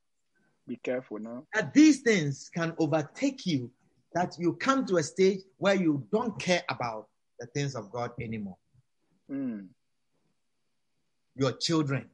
[0.67, 1.45] Be careful now.
[1.55, 3.71] that these things can overtake you,
[4.15, 7.09] that you come to a stage where you don't care about
[7.39, 8.57] the things of God anymore.
[9.31, 9.69] Mm.
[11.37, 12.09] Your children.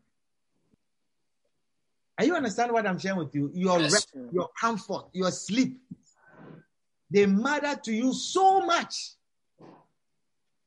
[2.18, 3.50] Are you understand what I'm sharing with you?
[3.54, 3.92] Your Yes.
[3.92, 5.80] rest, your comfort, your sleep.
[7.10, 9.12] They matter to you so much.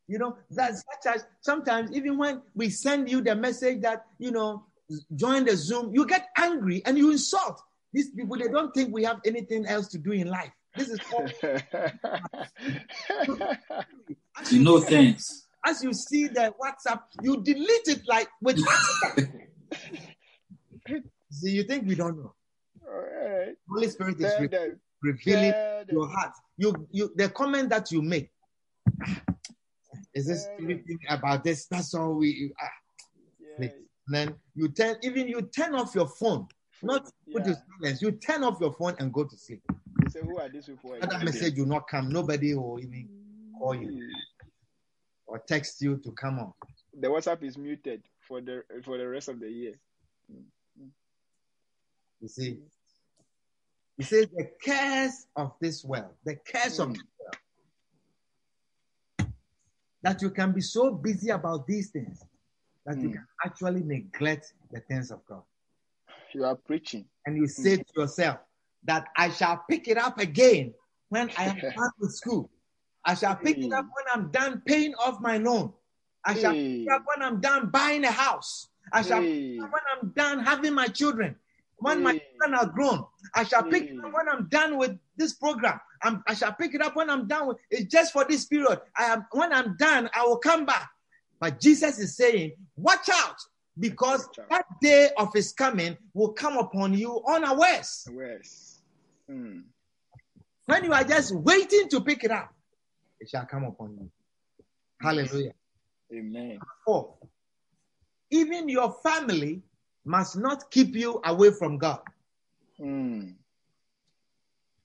[0.08, 4.32] You know, that's such as sometimes even when we send you the message that, you
[4.32, 4.66] know,
[5.16, 7.62] join the Zoom, you get angry and you insult.
[7.94, 10.52] These people, they don't think we have anything else to do in life.
[10.76, 11.30] This is all
[14.52, 15.48] You know things.
[15.66, 18.58] as you see the WhatsApp, you delete it like with
[21.32, 22.34] See, you think we don't know.
[22.88, 23.56] All right.
[23.70, 24.50] Holy Spirit is re-
[25.02, 25.54] revealing
[25.90, 26.34] your heart.
[26.58, 28.30] You, you, the comment that you make.
[30.14, 31.68] Is this anything about this?
[31.68, 32.54] That's all we.
[32.62, 32.66] ah.
[33.60, 33.70] Yeah.
[34.08, 36.48] Then you turn, even you turn off your phone,
[36.84, 37.56] not put Yeah.
[37.80, 38.02] silence.
[38.02, 39.62] You turn off your phone and go to sleep.
[40.04, 40.98] You say, who are these people?
[41.00, 42.10] That message will not come.
[42.10, 43.08] Nobody will even
[43.58, 44.10] call you
[45.28, 46.54] or text you to come on.
[47.00, 49.74] The WhatsApp is muted for the for the rest of the year.
[52.22, 52.60] You see,
[53.98, 56.94] he says the cares of this world, the cares of Mm.
[56.94, 57.38] this world,
[60.04, 62.24] that you can be so busy about these things
[62.86, 63.14] that you Mm.
[63.14, 65.44] can actually neglect the things of God.
[66.34, 67.10] You are preaching.
[67.26, 68.40] And you say to yourself
[68.84, 70.74] that I shall pick it up again
[71.10, 72.50] when I am done with school.
[73.04, 75.74] I shall pick it up when I'm done paying off my loan.
[76.24, 78.70] I shall pick it up when I'm done buying a house.
[78.94, 81.36] I shall pick it up when I'm done having my children.
[81.82, 85.34] When my children are grown, I shall pick it up when I'm done with this
[85.34, 85.80] program.
[86.04, 88.80] I'm, I shall pick it up when I'm done with it's just for this period.
[88.96, 90.90] I am when I'm done, I will come back.
[91.40, 93.36] But Jesus is saying, watch out,
[93.80, 94.50] because Watch out.
[94.50, 98.08] that day of his coming will come upon you unawares.
[98.16, 98.82] Yes.
[99.30, 99.64] Mm.
[100.68, 102.54] When you are just waiting to pick it up,
[103.20, 104.12] it shall come upon you.
[105.02, 105.54] Hallelujah.
[106.14, 106.60] Amen.
[106.86, 107.16] Four,
[108.30, 109.64] even your family
[110.06, 112.02] must not keep you away from God.
[112.80, 113.36] Mm.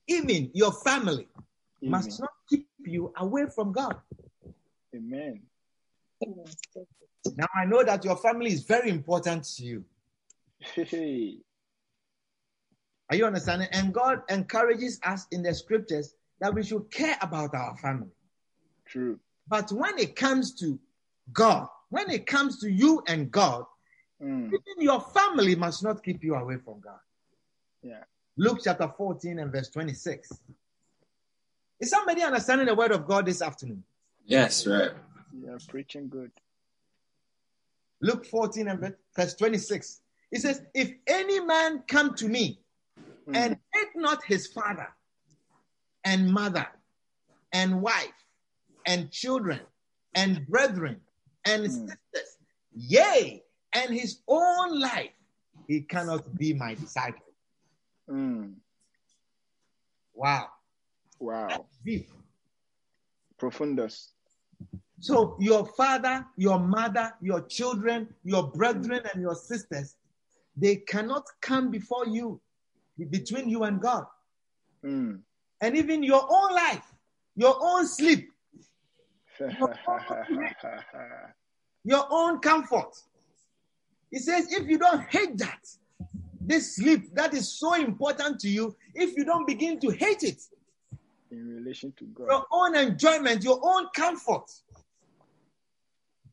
[0.09, 1.29] Even your family
[1.83, 1.91] Amen.
[1.91, 3.97] must not keep you away from God.
[4.95, 5.43] Amen.
[7.37, 9.85] Now, I know that your family is very important to you.
[10.59, 11.39] Hey.
[13.11, 13.69] Are you understanding?
[13.73, 18.11] And God encourages us in the scriptures that we should care about our family.
[18.87, 19.19] True.
[19.49, 20.79] But when it comes to
[21.33, 23.65] God, when it comes to you and God,
[24.23, 24.47] Mm.
[24.47, 26.99] even your family must not keep you away from God.
[27.83, 28.05] Yeah.
[28.39, 30.41] Luke chapter 14 and verse 26.
[31.81, 33.83] Is somebody understanding the word of God this afternoon?
[34.25, 34.93] Yes, right.
[35.33, 36.31] You are preaching good.
[38.01, 40.01] Luke 14 and verse 26.
[40.33, 42.61] It says, If any man come to me
[43.29, 43.37] Mm.
[43.37, 44.87] and hate not his father
[46.05, 46.67] and mother
[47.53, 48.15] and wife
[48.87, 49.61] and children
[50.15, 51.01] and brethren
[51.45, 51.89] and Mm.
[51.89, 52.39] sisters,
[52.73, 53.43] yea,
[53.77, 55.11] and his own life,
[55.69, 57.27] he cannot be my disciple.
[58.11, 58.55] Mm.
[60.15, 60.49] Wow.
[61.19, 61.67] Wow.
[61.85, 62.09] Deep.
[63.39, 64.12] Profundus.
[65.01, 69.97] So your father, your mother, your children, your brethren, and your sisters,
[70.57, 72.41] they cannot come before you,
[73.11, 74.07] between you and God.
[74.83, 75.21] Mm.
[75.61, 76.95] And even your own life,
[77.35, 78.31] your own sleep,
[81.85, 82.97] your own comfort.
[84.11, 85.61] He says, if you don't hate that,
[86.40, 90.40] this sleep that is so important to you, if you don't begin to hate it,
[91.31, 92.27] In relation to God.
[92.29, 94.45] your own enjoyment, your own comfort,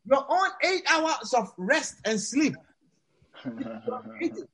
[0.05, 2.53] your own eight hours of rest and sleep,
[4.21, 4.47] it.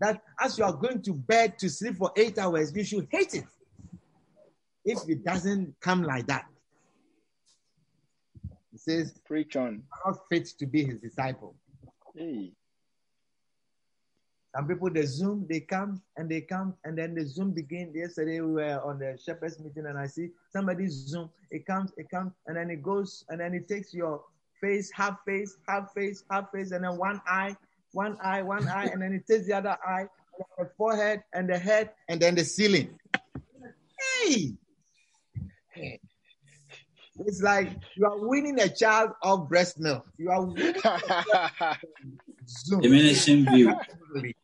[0.00, 3.34] that as you are going to bed to sleep for eight hours, you should hate
[3.34, 3.44] it.
[4.84, 6.46] If it doesn't come like that,
[8.72, 9.82] he says, Preach on.
[10.04, 11.54] "I'm not fit to be his disciple.
[12.18, 12.50] Hey.
[14.56, 17.92] Some people they Zoom, they come and they come and then the Zoom begin.
[17.94, 21.30] Yesterday we were on the shepherd's meeting and I see somebody Zoom.
[21.52, 24.24] It comes, it comes, and then it goes, and then it takes your
[24.60, 27.54] face, half face, half face, half face, and then one eye,
[27.92, 30.06] one eye, one eye, and then it takes the other eye,
[30.38, 32.98] and the forehead and the head, and then the ceiling.
[34.24, 34.56] Hey!
[37.26, 40.06] It's like you are winning a child of breast milk.
[40.16, 40.74] You are winning
[42.46, 42.80] Zoom.
[42.80, 43.74] Diminishing view.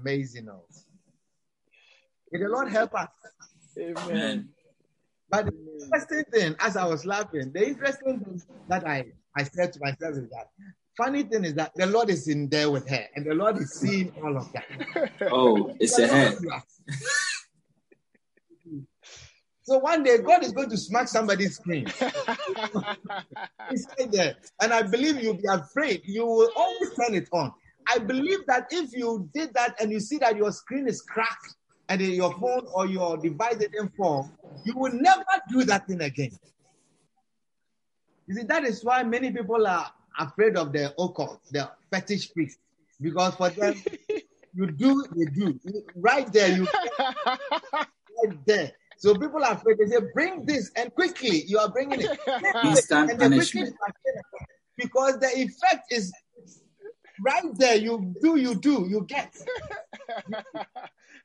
[0.00, 0.48] Amazing.
[0.50, 0.64] Oh.
[2.32, 3.08] May the Lord help us.
[3.78, 3.96] Amen.
[3.98, 4.48] Amen.
[5.30, 9.72] But the interesting thing, as I was laughing, the interesting thing that I, I said
[9.72, 10.48] to myself is that
[10.96, 13.72] funny thing is that the Lord is in there with her, and the Lord is
[13.72, 14.64] seeing all of that.
[15.32, 16.38] Oh, it's a head.
[19.66, 21.86] So one day God is going to smack somebody's screen.
[23.70, 24.36] He's there.
[24.60, 26.02] And I believe you'll be afraid.
[26.04, 27.50] You will always turn it on.
[27.88, 31.54] I believe that if you did that and you see that your screen is cracked
[31.88, 34.30] and your phone or your device didn't fall,
[34.64, 36.32] you will never do that thing again.
[38.26, 42.58] You see, that is why many people are afraid of the occult, the fetish priest,
[43.00, 43.74] because for them,
[44.54, 45.58] you do, they do.
[45.96, 46.66] Right there, you
[47.76, 48.72] right there.
[48.98, 49.78] So people are afraid.
[49.78, 52.10] They say, "Bring this," and quickly you are bringing it.
[52.64, 53.74] Instant And punishment.
[54.76, 56.12] because the effect is
[57.20, 57.76] right there.
[57.76, 59.34] You do, you do, you get.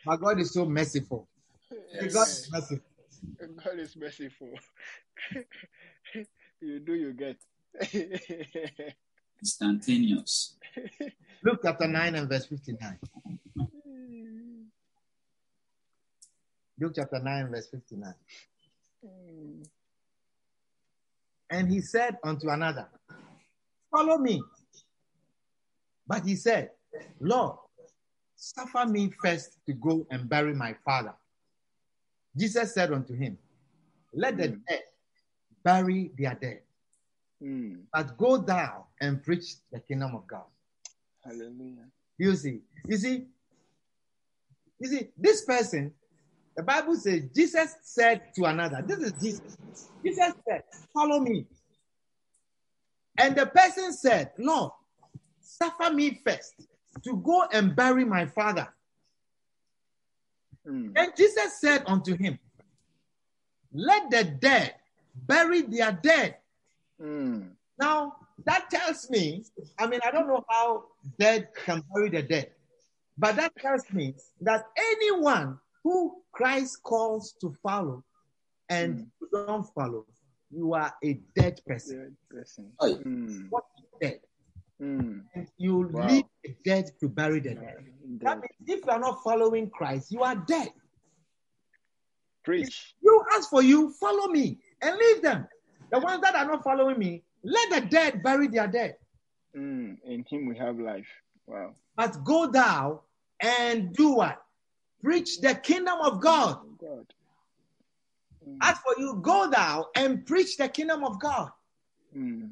[0.05, 1.27] My God is so merciful.
[1.71, 2.85] My God is merciful.
[3.63, 4.49] God is merciful.
[6.61, 7.37] you do, you get.
[9.41, 10.57] Instantaneous.
[11.43, 12.99] Luke chapter 9 and verse 59.
[16.79, 18.13] Luke chapter 9, verse 59.
[21.49, 22.87] And he said unto another,
[23.91, 24.41] Follow me.
[26.07, 26.71] But he said,
[27.19, 27.57] Lord,
[28.35, 31.13] suffer me first to go and bury my father.
[32.37, 33.37] Jesus said unto him,
[34.13, 34.83] Let the dead
[35.63, 36.61] bury their dead,
[37.41, 37.83] Mm.
[37.93, 40.43] but go thou and preach the kingdom of God.
[41.23, 41.87] Hallelujah.
[42.17, 43.25] You see, you see,
[44.79, 45.93] you see, this person,
[46.57, 49.57] the Bible says, Jesus said to another, This is Jesus.
[50.03, 51.45] Jesus said, Follow me.
[53.17, 54.71] And the person said, Lord,
[55.39, 56.67] suffer me first
[57.03, 58.67] to go and bury my father.
[60.67, 60.91] Mm.
[60.95, 62.37] And Jesus said unto him,
[63.73, 64.75] Let the dead
[65.15, 66.37] bury their dead.
[67.01, 67.51] Mm.
[67.79, 69.43] Now, that tells me,
[69.77, 70.85] I mean, I don't know how
[71.17, 72.51] dead can bury the dead,
[73.17, 78.03] but that tells me that anyone who Christ calls to follow
[78.69, 80.05] and you don't follow,
[80.51, 81.97] you are a dead person.
[81.99, 82.71] Dead person.
[82.83, 82.93] Oi.
[82.95, 83.47] Mm.
[83.49, 84.19] What is dead?
[84.81, 85.23] Mm.
[85.35, 86.07] And you Wow.
[86.07, 87.85] leave the dead to bury the dead.
[88.21, 90.73] That means if you are not following Christ, you are dead.
[92.43, 92.95] Preach.
[93.01, 95.47] You ask for you, follow me and leave them.
[95.91, 98.95] The ones that are not following me, let the dead bury their dead.
[99.55, 99.97] Mm.
[100.05, 101.07] In him we have life.
[101.47, 101.73] Wow.
[101.95, 103.01] But go thou
[103.41, 104.41] and do what?
[105.01, 106.59] Preach the kingdom of God.
[106.79, 107.05] God.
[108.47, 108.57] Mm.
[108.61, 111.49] As for you, go thou and preach the kingdom of God.
[112.15, 112.51] Mm.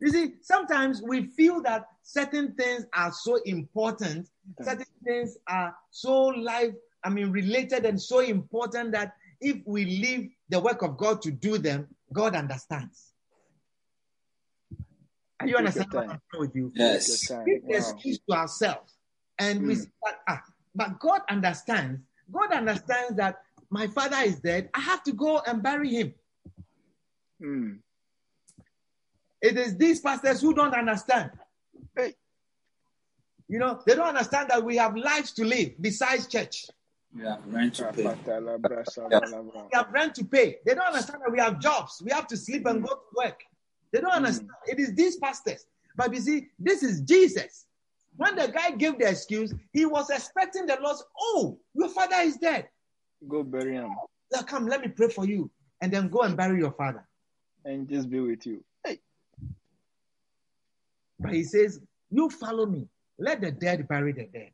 [0.00, 4.64] You see, sometimes we feel that certain things are so important, Mm.
[4.64, 10.30] certain things are so life, I mean, related and so important that if we leave
[10.48, 13.12] the work of God to do them, God understands.
[15.40, 16.72] Are you Take understand what I'm saying with you?
[16.76, 16.98] Take We your
[17.46, 17.78] give the Wow.
[17.78, 18.98] excuse to ourselves
[19.38, 19.82] and we Mm.
[19.84, 20.42] say that, ah,
[20.74, 22.02] but God understands.
[22.30, 24.70] God understands that my father is dead.
[24.74, 26.14] I have to go and bury him.
[27.42, 27.80] Mm.
[29.40, 31.30] It is these pastors who don't understand.
[31.96, 32.14] Hey.
[33.48, 36.66] You know, they don't understand that we have lives to live besides church.
[37.16, 38.02] We have rent to pay.
[38.02, 40.58] We have rent to pay.
[40.64, 42.00] They don't understand that we have jobs.
[42.04, 43.42] We have to sleep and go to work.
[43.92, 44.50] They don't understand.
[44.66, 45.66] It is these pastors.
[45.96, 47.66] But you see, this is Jesus.
[48.16, 50.96] When the guy gave the excuse, he was expecting the Lord.
[51.18, 52.68] Oh, your father is dead.
[53.28, 53.94] Go bury him
[54.32, 55.50] Now come, let me pray for you,
[55.80, 57.06] and then go and bury your father.
[57.64, 58.64] and just be with you.
[58.84, 59.00] Hey.
[61.18, 61.80] But he says,
[62.10, 62.88] "You follow me.
[63.18, 64.52] Let the dead bury the dead."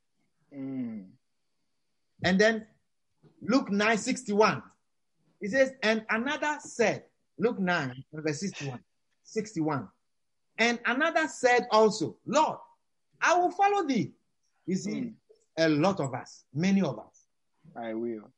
[0.52, 1.06] Mm.
[2.24, 2.66] And then
[3.42, 4.62] Luke 9 61.
[5.40, 7.04] He says, And another said,
[7.38, 8.80] Luke 9, verse 61,
[9.24, 9.88] 61.
[10.58, 12.58] And another said also, Lord,
[13.20, 14.12] I will follow thee.
[14.66, 15.14] You see, Mm.
[15.58, 17.26] a lot of us, many of us.
[17.76, 18.30] I will.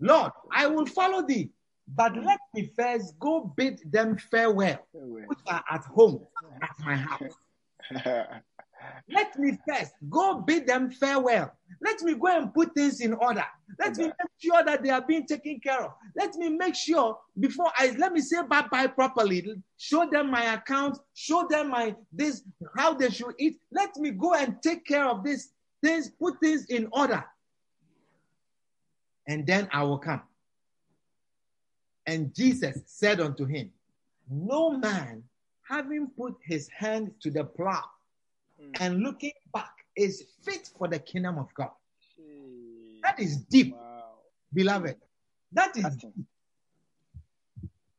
[0.00, 1.50] Lord, I will follow thee,
[1.88, 6.26] but let me first go bid them farewell, which are at home
[6.62, 7.34] at my house.
[9.08, 11.52] Let me first go bid them farewell.
[11.80, 13.44] Let me go and put things in order.
[13.78, 15.92] Let me make sure that they are being taken care of.
[16.16, 19.44] Let me make sure before I let me say bye bye properly.
[19.76, 20.98] Show them my account.
[21.14, 22.42] Show them my this
[22.76, 23.60] how they should eat.
[23.70, 26.10] Let me go and take care of these things.
[26.10, 27.24] Put things in order,
[29.28, 30.22] and then I will come.
[32.06, 33.70] And Jesus said unto him,
[34.30, 35.24] No man
[35.68, 37.82] having put his hand to the plow
[38.72, 38.80] Mm.
[38.80, 41.70] and looking back is fit for the kingdom of God.
[42.00, 43.02] Shit.
[43.02, 44.18] That is deep, Wow.
[44.52, 44.96] beloved.
[45.52, 46.26] That is Cutting.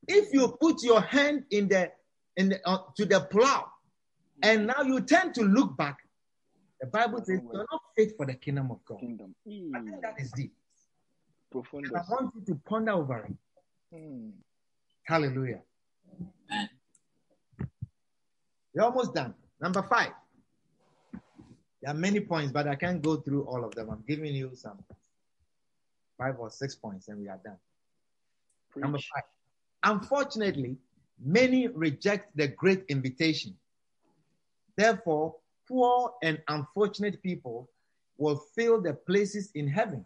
[0.08, 1.92] if you put your hand in the
[2.36, 3.66] in the, uh, to the plow
[4.44, 5.98] and now you tend to look back,
[6.80, 9.00] the Bible says you're not fit for the kingdom of God.
[9.00, 9.34] Kingdom.
[9.48, 10.54] I think that is deep.
[11.54, 13.96] And I want you to ponder over it.
[13.96, 14.32] Mm.
[15.04, 15.62] Hallelujah.
[18.76, 19.34] We're almost done.
[19.60, 20.12] Number five.
[21.82, 23.90] There are many points, but I can't go through all of them.
[23.90, 24.84] I'm giving you some
[26.18, 27.58] five or six points, and we are done.
[28.76, 29.24] Number five.
[29.84, 30.78] Unfortunately,
[31.24, 33.56] many reject the great invitation.
[34.76, 35.36] Therefore,
[35.68, 37.70] poor and unfortunate people
[38.18, 40.06] will fill the places in heaven.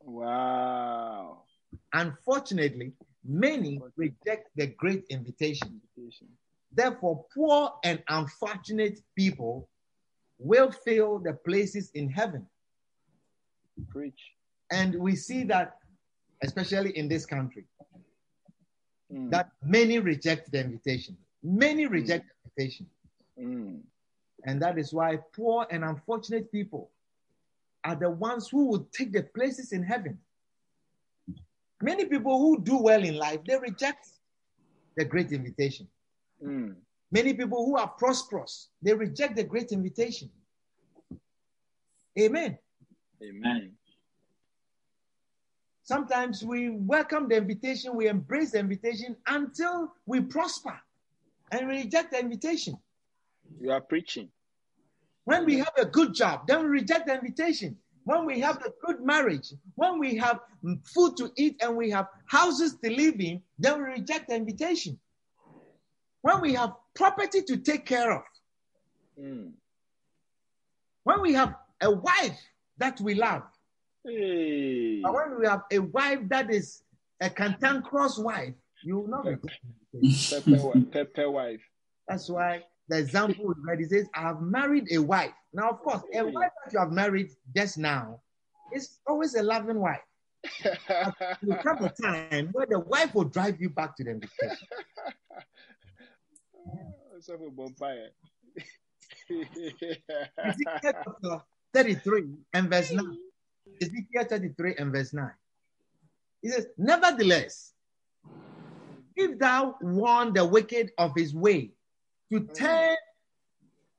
[0.00, 1.42] Wow.
[1.92, 2.92] Unfortunately,
[3.24, 5.80] many reject the great invitation.
[5.96, 6.28] Invitation.
[6.72, 9.68] Therefore, poor and unfortunate people
[10.40, 12.46] will fill the places in heaven.
[13.88, 14.20] Preach.
[14.72, 15.78] And we see that,
[16.42, 17.64] especially in this country,
[19.12, 19.30] Mm.
[19.30, 21.16] that many reject the invitation.
[21.42, 22.86] Many reject the invitation.
[23.38, 23.80] Mm.
[24.44, 26.90] And that is why poor and unfortunate people
[27.82, 30.18] are the ones who will take the places in heaven.
[31.82, 34.06] Many people who do well in life, they reject
[34.96, 35.88] the great invitation.
[36.42, 36.76] Mm.
[37.12, 40.30] Many people who are prosperous, they reject the great invitation.
[42.18, 42.58] Amen.
[43.22, 43.72] Amen.
[45.82, 50.78] Sometimes we welcome the invitation, we embrace the invitation until we prosper
[51.50, 52.78] and we reject the invitation.
[53.60, 54.28] You are preaching.
[55.24, 57.76] When we have a good job, then we reject the invitation.
[58.04, 60.40] When we have a good marriage, when we have
[60.84, 64.98] food to eat and we have houses to live in, then we reject the invitation.
[66.22, 68.22] When we have property to take care of,
[69.18, 69.52] Mm.
[71.04, 72.38] when we have a wife
[72.78, 73.42] that we love,
[74.04, 75.00] Hey.
[75.02, 76.82] but when we have a wife that is
[77.20, 79.38] a cantankerous wife, you will not the
[79.92, 80.42] invitation.
[80.42, 81.60] Pepper, pepper wife.
[82.08, 85.32] That's why the example we read, it says, I have married a wife.
[85.52, 88.20] Now, of course, a wife that you have married just now
[88.72, 90.00] is always a loving wife.
[91.42, 94.66] Will come a time where the wife will drive you back to the invitation.
[97.28, 98.08] With bonfire?
[99.30, 101.42] Ezekiel chapter
[101.74, 103.18] 33 and verse 9.
[103.80, 105.30] Ezekiel 33 and verse 9.
[106.42, 107.72] He says, Nevertheless,
[109.16, 111.70] if thou warn the wicked of his way,
[112.32, 112.96] to turn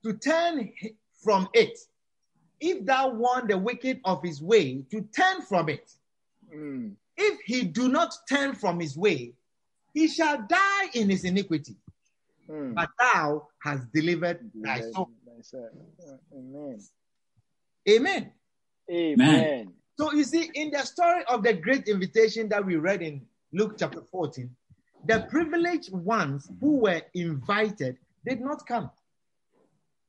[0.03, 0.72] to turn
[1.24, 1.78] from it,
[2.59, 5.91] if thou warn the wicked of his way, to turn from it,
[6.53, 6.95] Mm.
[7.15, 9.34] if he do not turn from his way,
[9.93, 11.78] he shall die in his iniquity.
[12.50, 12.76] Mm.
[12.76, 15.10] But thou has delivered thy Yes, soul.
[16.34, 16.80] Amen.
[17.89, 18.32] Amen.
[18.89, 19.74] Amen.
[19.98, 23.22] So you see, in the story of the great invitation that we read in
[23.54, 24.50] Luke chapter 14,
[25.06, 28.89] the privileged ones who were invited did not come.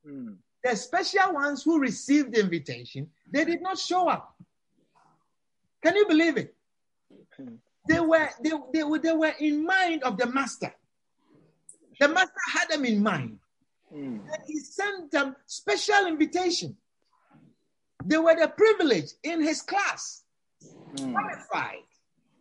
[0.07, 0.37] Mm.
[0.63, 4.35] The special ones who received the invitation, they did not show up.
[5.83, 6.55] Can you believe it?
[7.35, 7.55] Hmm.
[7.87, 10.73] They were they, they, they were in mind of the master.
[11.99, 13.39] The master had them in mind.
[13.93, 14.21] Mm.
[14.21, 16.75] And he sent them special invitation.
[18.05, 20.23] They were the privilege in his class,
[20.95, 21.13] Mm.
[21.13, 21.83] qualified.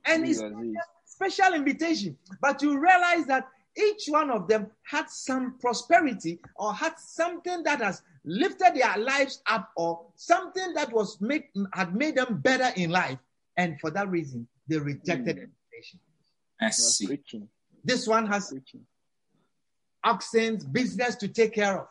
[0.07, 0.74] And he sent them
[1.05, 2.18] special invitation.
[2.40, 7.80] But you realize that each one of them had some prosperity or had something that
[7.80, 12.90] has lifted their lives up or something that was make, had made them better in
[12.90, 13.18] life.
[13.57, 15.53] And for that reason, they rejected the Mm.
[15.72, 16.00] invitation.
[16.61, 17.22] I see.
[17.84, 18.86] This one has Preaching.
[20.05, 21.88] Oxen business to take care of.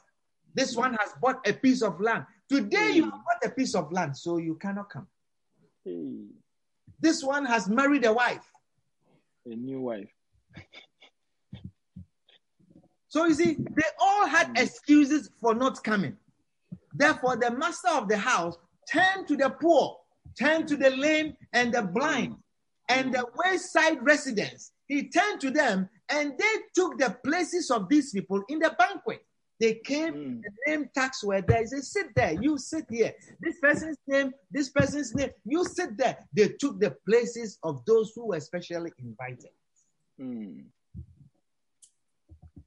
[0.53, 2.25] This one has bought a piece of land.
[2.49, 5.07] Today you have bought a piece of land, so you cannot come.
[6.99, 8.45] This one has married a wife.
[9.45, 10.09] a new wife.
[13.07, 16.15] So you see, they all had excuses for not coming.
[16.93, 18.57] Therefore, the master of the house
[18.91, 19.97] turned to the poor,
[20.37, 22.35] turned to the lame and the blind,
[22.89, 24.71] and the wayside residents.
[24.91, 29.25] He turned to them, and they took the places of these people in the banquet.
[29.57, 30.41] They came, Mm.
[30.43, 31.59] the name tags were there.
[31.61, 33.13] He said, Sit there, you sit here.
[33.39, 36.17] This person's name, this person's name, you sit there.
[36.33, 39.51] They took the places of those who were specially invited.
[40.19, 40.65] Mm.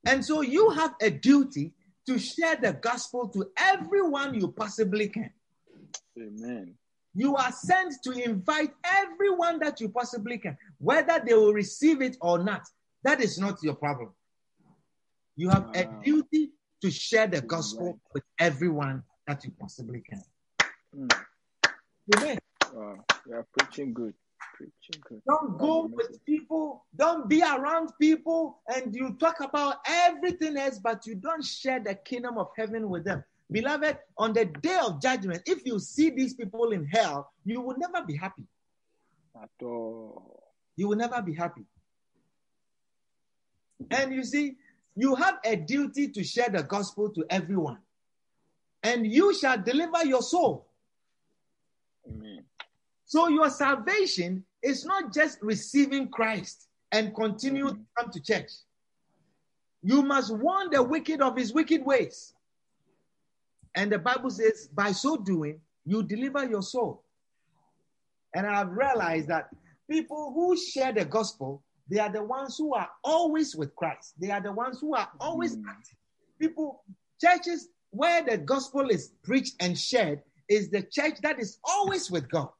[0.06, 1.74] And so you have a duty
[2.06, 5.30] to share the gospel to everyone you possibly can.
[6.18, 6.74] Amen.
[7.14, 12.16] You are sent to invite everyone that you possibly can, whether they will receive it
[12.20, 12.62] or not.
[13.04, 14.10] That is not your problem.
[15.36, 16.50] You have a duty
[16.82, 20.22] to share the gospel with everyone that you possibly can.
[20.96, 21.24] Mm.
[22.16, 22.38] Amen.
[22.72, 23.04] Wow.
[23.26, 24.14] You are preaching good.
[24.56, 25.22] Preaching good.
[25.26, 31.06] Don't go with people, don't be around people, and you talk about everything else, but
[31.06, 33.24] you don't share the kingdom of heaven with them.
[33.51, 37.76] Beloved, on the day of judgment, if you see these people in hell, you will
[37.76, 38.45] never be happy.
[39.40, 40.42] At all.
[40.76, 41.62] You will never be happy.
[43.90, 44.57] And you see,
[44.97, 47.78] you have a duty to share the gospel to everyone,
[48.82, 50.66] and you shall deliver your soul.
[52.09, 52.45] Amen.
[53.05, 58.51] So your salvation is not just receiving Christ and continue to come to church.
[59.82, 62.34] You must warn the wicked of his wicked ways.
[63.74, 67.04] And the Bible says, by so doing, you deliver your soul.
[68.34, 69.50] And I've realized that
[69.90, 74.14] people who share the gospel, they are the ones who are always with Christ.
[74.18, 75.64] They are the ones who are always Mm.
[75.68, 75.96] active.
[76.38, 76.82] People,
[77.20, 82.28] churches where the gospel is preached and shared is the church that is always with
[82.28, 82.50] God.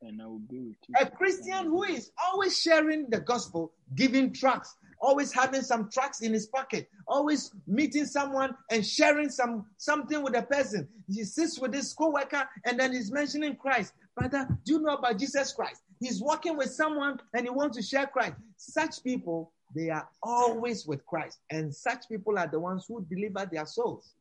[0.00, 0.94] And I will be with you.
[1.00, 6.32] A Christian who is always sharing the gospel, giving tracts, always having some tracks in
[6.32, 10.88] his pocket, always meeting someone and sharing some something with a person.
[11.08, 13.94] He sits with his co-worker and then he's mentioning Christ.
[14.16, 15.82] Brother, do you know about Jesus Christ?
[16.00, 18.34] He's walking with someone and he wants to share Christ.
[18.56, 21.38] Such people, they are always with Christ.
[21.50, 24.14] And such people are the ones who deliver their souls.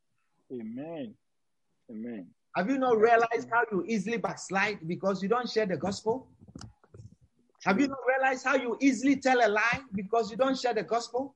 [0.52, 1.14] Amen.
[1.90, 2.28] Amen.
[2.56, 6.28] Have you not realized how you easily backslide because you don't share the gospel?
[7.68, 7.90] Have you mm.
[7.90, 11.36] not realized how you easily tell a lie because you don't share the gospel?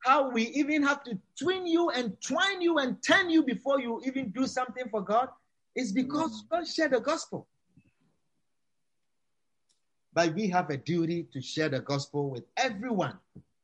[0.00, 4.00] How we even have to twin you and twine you and turn you before you
[4.06, 5.28] even do something for God?
[5.74, 6.36] It's because mm.
[6.36, 7.46] you don't share the gospel.
[10.14, 13.18] But we have a duty to share the gospel with everyone.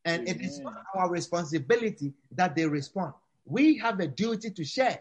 [0.05, 3.15] And it is not our responsibility that they respond.
[3.47, 5.01] We have a duty to share.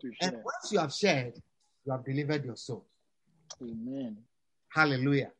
[0.00, 1.34] To And once you have shared,
[1.84, 2.86] you have delivered your soul.
[3.60, 4.16] Amen.
[4.70, 5.30] Hallelujah.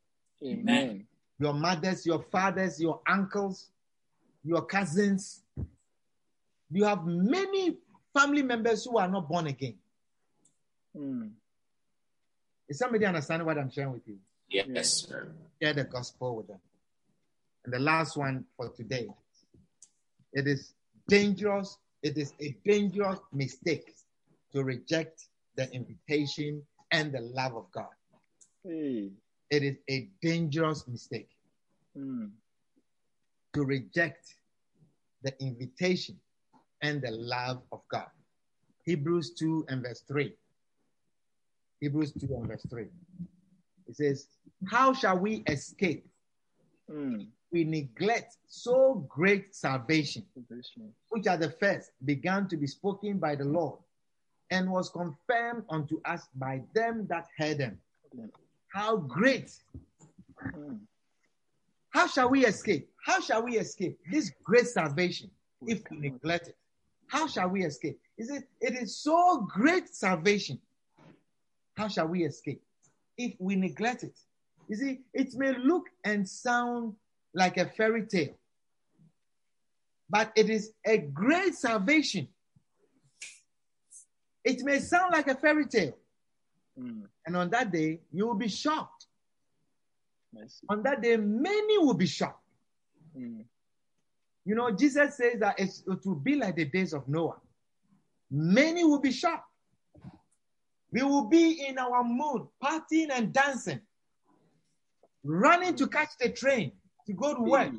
[0.44, 1.06] Amen.
[1.38, 3.70] Your mothers, your fathers, your uncles,
[4.44, 5.42] your cousins.
[6.70, 7.76] You have many
[8.14, 9.76] family members who are not born again.
[10.96, 11.30] Mm.
[12.68, 14.18] Is somebody understanding what I'm sharing with you?
[14.48, 15.32] Yes, sir.
[15.62, 16.60] Share the gospel with them.
[17.64, 19.08] And the last one for today.
[20.32, 20.74] It is
[21.08, 21.78] dangerous.
[22.02, 23.94] It is a dangerous mistake
[24.52, 25.24] to reject
[25.56, 27.86] the invitation and the love of God.
[28.64, 29.10] Hey.
[29.50, 31.30] It is a dangerous mistake.
[31.96, 32.30] Mm.
[33.54, 34.34] to reject
[35.22, 36.16] the invitation
[36.82, 38.06] and the love of God.
[38.84, 40.32] Hebrews 2 and verse 3.
[41.80, 42.86] Hebrews 2 and verse 3.
[43.88, 44.28] It says,
[44.70, 46.06] How shall we escape?
[46.90, 47.26] Mm.
[47.50, 50.92] We neglect so great salvation, Salvation.
[51.08, 53.78] which at the first began to be spoken by the Lord
[54.50, 57.78] and was confirmed unto us by them that heard them.
[58.72, 59.50] How great.
[61.90, 62.88] How shall we escape?
[63.04, 65.30] How shall we escape this great salvation
[65.66, 66.56] if we neglect it?
[67.08, 67.98] How shall we escape?
[68.18, 70.60] Is it it is so great salvation?
[71.76, 72.62] How shall we escape
[73.16, 74.18] if we neglect it?
[74.68, 76.94] You see, it may look and sound
[77.34, 78.34] like a fairy tale.
[80.10, 82.28] but it is a great salvation.
[84.44, 85.94] It may sound like a fairy tale,
[86.78, 87.02] Mm.
[87.26, 89.06] and on that day, you will be shocked.
[90.68, 92.44] On that day, many will be shocked.
[93.16, 93.44] Mm.
[94.44, 97.36] You know, Jesus says that it's, it will be like the days of Noah.
[98.30, 99.44] Many will be shocked.
[100.92, 103.80] We will be in our mood, partying and dancing,
[105.24, 106.72] running to catch the train
[107.06, 107.72] to go to work.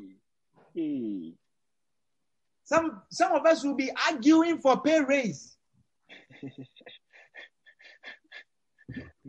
[0.74, 1.32] Hey.
[2.64, 5.56] Some, some of us will be arguing for pay raise.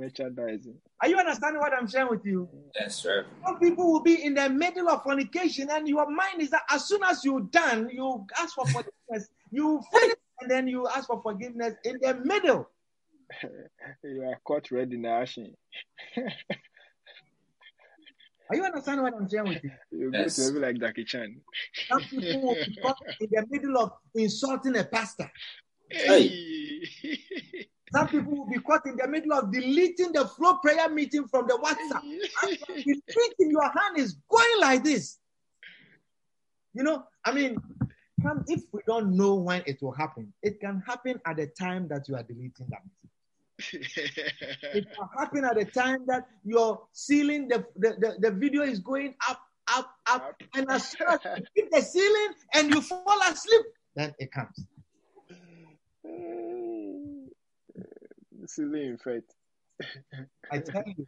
[0.06, 0.76] Merchandising.
[1.02, 2.50] Are you understanding what I'm sharing with you?
[2.80, 3.26] Yes, sir.
[3.46, 6.88] Some people will be in the middle of fornication, and your mind is that as
[6.88, 9.30] soon as you're done, you ask for forgiveness.
[9.52, 12.68] You finish, and then you ask for forgiveness in the middle.
[14.04, 15.54] You are caught red in the action.
[18.50, 19.72] Are you understanding what I'm sharing with you?
[19.92, 20.36] You go Yes.
[20.36, 21.40] to heaven like Jackie Chan.
[21.90, 25.32] Some people will be caught in the middle of insulting a pastor.
[25.92, 26.84] Hey.
[27.94, 31.46] Some people will be caught in the middle of deleting the flow prayer meeting from
[31.48, 32.02] the WhatsApp.
[32.68, 35.18] Deleting your hand is going like this.
[36.74, 37.58] You know, I mean,
[38.24, 41.90] come- if we don't know when it will happen, it can happen at the time
[41.90, 42.80] that you are deleting that.
[42.84, 43.88] meeting.
[44.74, 48.80] It can happen at the time that you're sealing the, the, the, the video is
[48.80, 49.42] going up,
[49.76, 50.44] up, up, Up.
[50.56, 53.66] and as soon as you hit the ceiling and you fall asleep,
[53.96, 54.64] then it comes.
[58.46, 59.36] Silly in fact.
[60.52, 61.06] I tell you,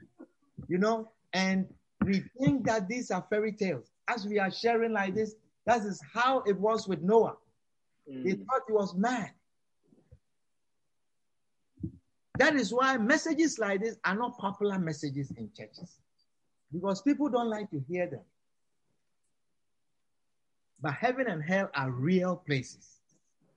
[0.67, 1.67] you know, and
[2.05, 3.91] we think that these are fairy tales.
[4.07, 5.35] As we are sharing like this,
[5.65, 7.37] that is how it was with Noah.
[8.07, 8.45] They Mm.
[8.45, 9.31] thought he was mad.
[12.37, 15.99] That is why messages like this are not popular messages in churches
[16.71, 18.23] because people don't like to hear them.
[20.81, 22.92] But heaven and hell are real places.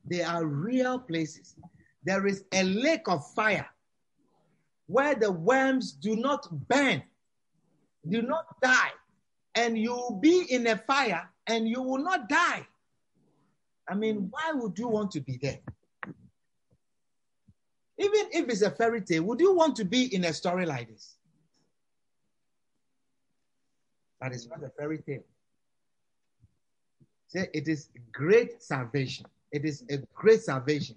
[0.07, 1.57] They are real places.
[2.05, 3.67] There is a lake of fire
[4.87, 7.03] where the worms do not burn,
[8.09, 8.93] do not die,
[9.57, 12.67] and you will be in a fire and you will not die.
[13.89, 15.59] I mean, why would you want to be there?
[17.99, 20.89] Even if it's a fairy tale, would you want to be in a story like
[20.89, 21.17] this?
[24.21, 25.25] But it's not a fairy tale.
[27.29, 29.27] Say it is great salvation.
[29.57, 30.97] It is a great salvation.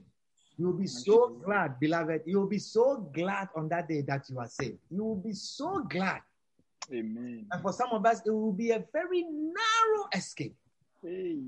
[0.57, 2.23] You'll be so glad, beloved.
[2.25, 4.79] You'll be so glad on that day that you are saved.
[4.91, 6.19] You will be so glad.
[6.91, 7.45] Amen.
[7.49, 10.57] And for some of us, it will be a very narrow escape,
[11.01, 11.39] Hey.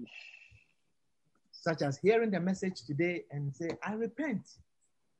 [1.52, 4.48] such as hearing the message today and say, I repent.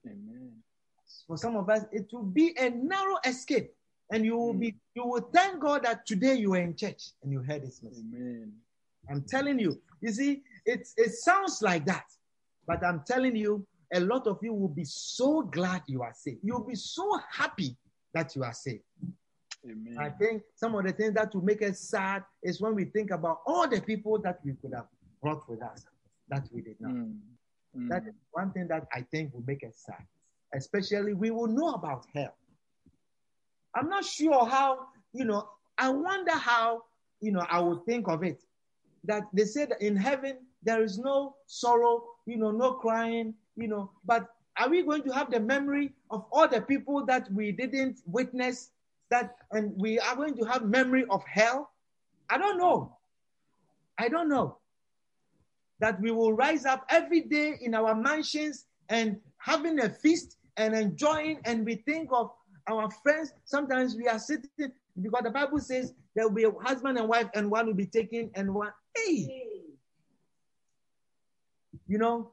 [0.06, 0.54] Amen.
[1.28, 3.74] For some of us, it will be a narrow escape.
[4.14, 4.60] And you will mm.
[4.60, 7.84] be, you will thank God that today you were in church and you heard this
[7.84, 8.06] message.
[8.14, 8.54] Amen.
[9.10, 12.06] I'm telling you, you see, it's it sounds like that,
[12.68, 16.40] but I'm telling you, a lot of you will be so glad you are saved.
[16.44, 17.78] You'll be so happy
[18.14, 18.84] that you are saved.
[19.66, 19.98] Amen.
[20.00, 23.12] I think some of the things that will make us sad is when we think
[23.12, 24.88] about all the people that we could have
[25.22, 25.86] brought with us
[26.30, 26.94] that we did not.
[26.94, 27.18] Mm.
[27.78, 27.90] Mm.
[27.90, 30.04] That is one thing that I think will make us sad.
[30.54, 32.34] Especially, we will know about hell.
[33.76, 35.48] I'm not sure how, you know,
[35.78, 36.84] I wonder how,
[37.22, 38.42] you know, I would think of it.
[39.06, 43.92] That they said in heaven there is no sorrow, you know, no crying, you know,
[44.06, 48.00] but are we going to have the memory of all the people that we didn't
[48.06, 48.72] witness
[49.10, 51.72] that and we are going to have memory of hell?
[52.30, 52.98] I don't know.
[53.98, 54.58] I don't know.
[55.80, 60.76] That we will rise up every day in our mansions and having a feast and
[60.76, 62.32] enjoying and we think of
[62.68, 63.34] our friends.
[63.46, 67.28] Sometimes we are sitting because the bible says there will be a husband and wife
[67.34, 68.72] and one will be taken and one.
[68.96, 69.51] Hey
[71.88, 72.32] you know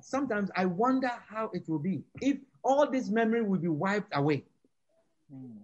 [0.00, 4.44] sometimes i wonder how it will be if all this memory will be wiped away
[5.32, 5.58] Mm.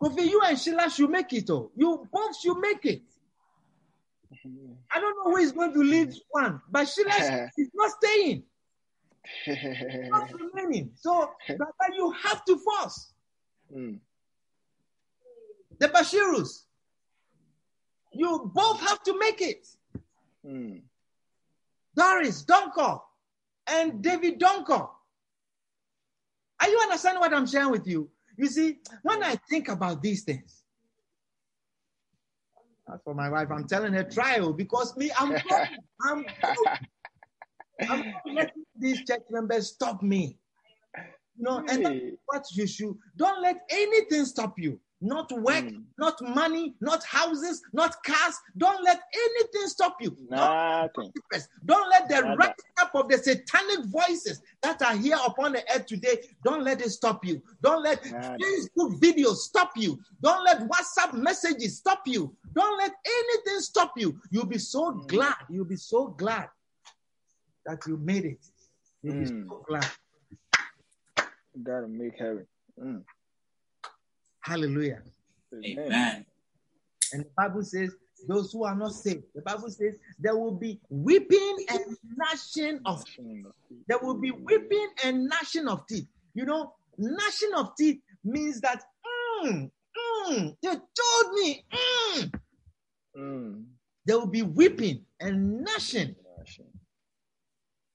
[0.00, 3.02] Kofi, you and Sheila should make it oh you both should make it
[4.94, 8.44] I don't know who is going to leave one, but Sheila is not staying,
[10.10, 10.90] not remaining.
[10.96, 13.12] So, brother, you have to force
[13.74, 13.98] Mm.
[15.78, 16.64] the Bashirus.
[18.12, 19.66] You both have to make it.
[20.46, 20.82] Mm.
[21.96, 23.00] Doris Donko
[23.66, 24.88] and David Donko.
[26.60, 28.10] Are you understanding what I'm sharing with you?
[28.36, 30.64] You see, when I think about these things,
[32.92, 35.68] as for my wife, I'm telling her trial oh, because me, I'm going,
[36.02, 36.78] I'm going.
[37.88, 40.38] I'm letting these church members stop me.
[41.36, 44.80] You know, and that's what you should don't let anything stop you.
[45.00, 45.84] Not work, Mm.
[45.98, 48.34] not money, not houses, not cars.
[48.56, 50.10] Don't let anything stop you.
[50.10, 51.12] Don't Nothing.
[51.66, 52.36] Don't let the Nada.
[52.36, 56.80] rise up of the satanic voices that are here upon the earth today, don't let
[56.80, 57.42] it stop you.
[57.60, 58.38] Don't let Nada.
[58.38, 59.98] Facebook videos stop you.
[60.22, 62.34] Don't let WhatsApp messages stop you.
[62.54, 64.18] Don't let anything stop you.
[64.30, 65.06] You'll be so Mm.
[65.08, 65.36] glad.
[65.50, 66.48] You'll be so glad
[67.66, 68.38] that you made it.
[69.02, 69.48] You'll be Mm.
[69.48, 69.90] so glad.
[71.54, 72.46] You gotta make heaven.
[72.80, 73.04] Mm.
[74.44, 75.00] Hallelujah.
[75.64, 76.26] Amen.
[77.12, 77.90] And the Bible says,
[78.28, 83.02] those who are not saved, the Bible says there will be weeping and gnashing of
[83.08, 83.46] feet.
[83.88, 86.06] There will be weeping and gnashing of teeth.
[86.34, 88.82] You know, gnashing of teeth means that,
[89.44, 89.70] mm,
[90.28, 92.32] mm, they told me, mm.
[93.18, 93.64] Mm.
[94.04, 96.14] there will be weeping and gnashing.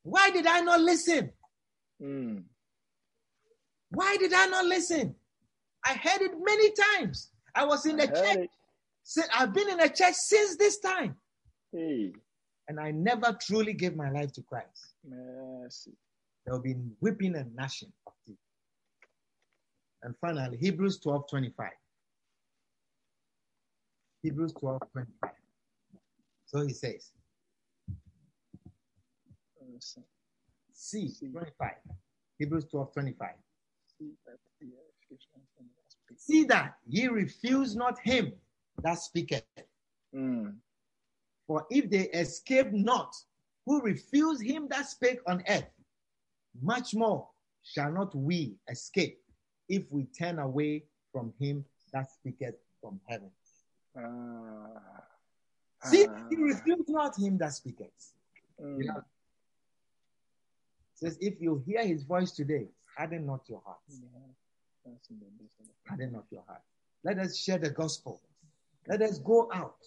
[0.01, 1.31] Why did I not listen?
[2.01, 2.43] Mm.
[3.91, 5.15] Why did I not listen?
[5.85, 7.31] I heard it many times.
[7.55, 8.49] I was in the church.
[9.17, 9.25] it.
[9.33, 11.15] I've been in the church since this time,
[11.71, 12.13] Hey,
[12.67, 14.95] and I never truly gave my life to Christ.
[15.03, 15.93] mercy.
[16.45, 18.37] There will be weeping and gnashing of teeth.
[20.03, 21.71] And finally, Hebrews 12 25.
[24.23, 25.31] Hebrews 12 25.
[26.45, 27.11] So he says,
[30.73, 31.13] See.
[31.31, 31.71] 25.
[32.37, 33.29] Hebrews 12 25.
[35.09, 36.21] See that the affliction from the spirit.
[36.21, 38.33] See that ye refuse not him
[38.83, 39.43] that speaketh.
[40.15, 40.55] Mm.
[41.47, 43.15] For if they escape not
[43.65, 45.69] who refuse him that spake on earth,
[46.61, 47.27] much more
[47.63, 49.19] shall not we escape
[49.67, 53.31] if we turn away from him that speaketh from heaven.
[53.97, 55.03] Ah.
[55.83, 56.27] See, Ah.
[56.29, 58.13] he refused not him that speaketh.
[58.61, 58.83] Mm.
[58.83, 59.01] Yeah.
[60.95, 63.79] Says, if you hear his voice today, harden not your heart.
[63.87, 64.19] Yeah.
[64.85, 66.61] That's in the midst of Harden not your heart.
[67.03, 68.21] Let us share the gospel.
[68.87, 69.77] Let us go out.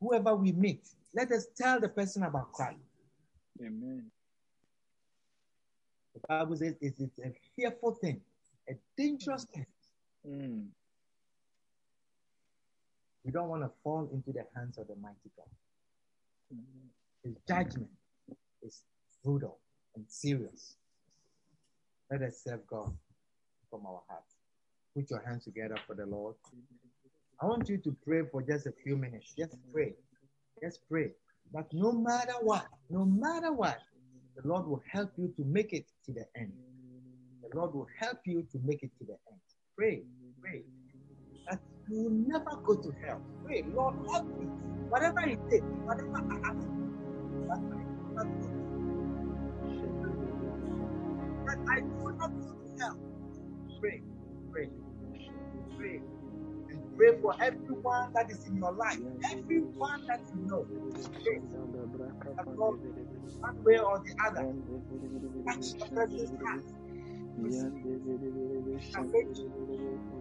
[0.00, 2.78] Whoever we meet, let us tell the person about Christ.
[3.60, 4.06] Amen.
[6.14, 8.20] The Bible says it is a fearful thing,
[8.68, 9.66] a dangerous thing.
[10.26, 10.66] Mm.
[13.24, 15.46] We don't want to fall into the hands of the mighty God.
[16.54, 16.62] Mm.
[17.24, 17.90] His judgment
[18.62, 18.82] is
[19.22, 19.58] brutal
[19.94, 20.76] and serious.
[22.10, 22.92] Let us serve God
[23.70, 24.34] from our hearts.
[24.94, 26.34] Put your hands together for the Lord.
[27.40, 29.32] I want you to pray for just a few minutes.
[29.38, 29.94] Just pray.
[30.62, 31.12] Just pray.
[31.54, 33.78] That no matter what, no matter what,
[34.36, 36.52] the Lord will help you to make it to the end.
[37.42, 39.40] The Lord will help you to make it to the end.
[39.76, 40.02] Pray,
[40.40, 40.62] pray.
[41.48, 43.20] That you will never go to hell.
[43.44, 44.46] Pray, Lord, help me.
[44.88, 48.60] Whatever it takes, whatever I have do, that I do not go
[51.46, 53.09] that I do not go to hell.
[53.80, 54.02] Pray,
[54.52, 54.68] pray,
[55.78, 56.02] pray.
[56.70, 59.00] And pray for everyone that is in your life,
[59.32, 60.66] everyone that you know.
[61.24, 61.40] Pray
[63.40, 64.46] one way or the other,
[65.46, 65.74] touch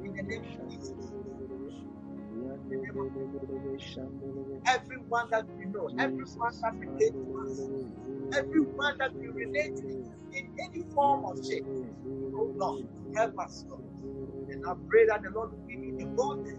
[0.03, 1.11] in the name of Jesus.
[4.67, 7.69] Everyone that we know, everyone that relates to us,
[8.33, 9.83] everyone that we relate to
[10.33, 11.65] in any form or shape.
[12.39, 12.85] Oh Lord,
[13.15, 13.83] help us, Lord.
[14.49, 16.57] And I pray that the Lord will give you the boldness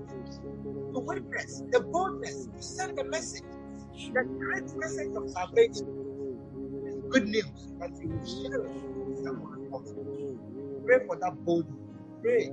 [0.95, 3.45] to witness, the boldness to send the message,
[4.15, 5.89] the great message of salvation,
[7.11, 8.73] good news that you will share it
[9.07, 9.95] with someone else.
[10.87, 11.77] Pray for that boldness.
[12.23, 12.51] Pray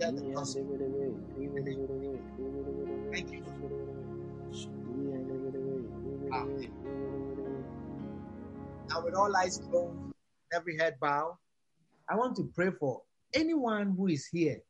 [0.00, 1.76] the.
[3.12, 3.42] Thank you.
[8.90, 10.07] Now, with all eyes closed,
[10.52, 11.38] every head bow.
[12.08, 13.02] I want to pray for
[13.34, 14.60] anyone who is here.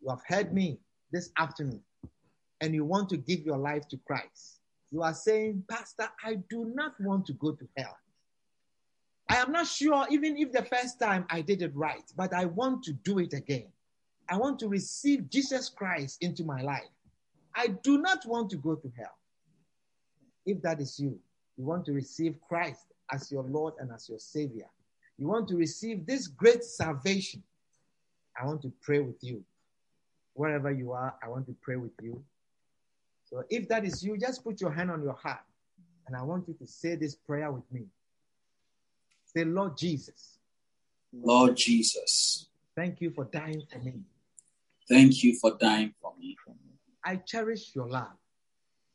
[0.00, 0.80] You have heard me
[1.12, 1.82] this afternoon,
[2.60, 4.60] and you want to give your life to Christ.
[4.90, 7.96] You are saying, Pastor, I do not want to go to hell.
[9.28, 12.44] I am not sure, even if the first time I did it right, but I
[12.44, 13.68] want to do it again.
[14.28, 16.90] I want to receive Jesus Christ into my life.
[17.54, 19.16] I do not want to go to hell.
[20.44, 21.18] If that is you,
[21.56, 24.66] you want to receive Christ as your Lord and as your Savior.
[25.18, 27.42] You want to receive this great salvation.
[28.40, 29.44] I want to pray with you.
[30.34, 32.22] Wherever you are, I want to pray with you.
[33.24, 35.40] So if that is you, just put your hand on your heart
[36.06, 37.84] and I want you to say this prayer with me.
[39.24, 40.38] Say, Lord Jesus,
[41.12, 43.94] Lord Jesus, thank you for dying for me.
[44.88, 46.36] thank you for dying for me.
[47.04, 48.16] I cherish your love.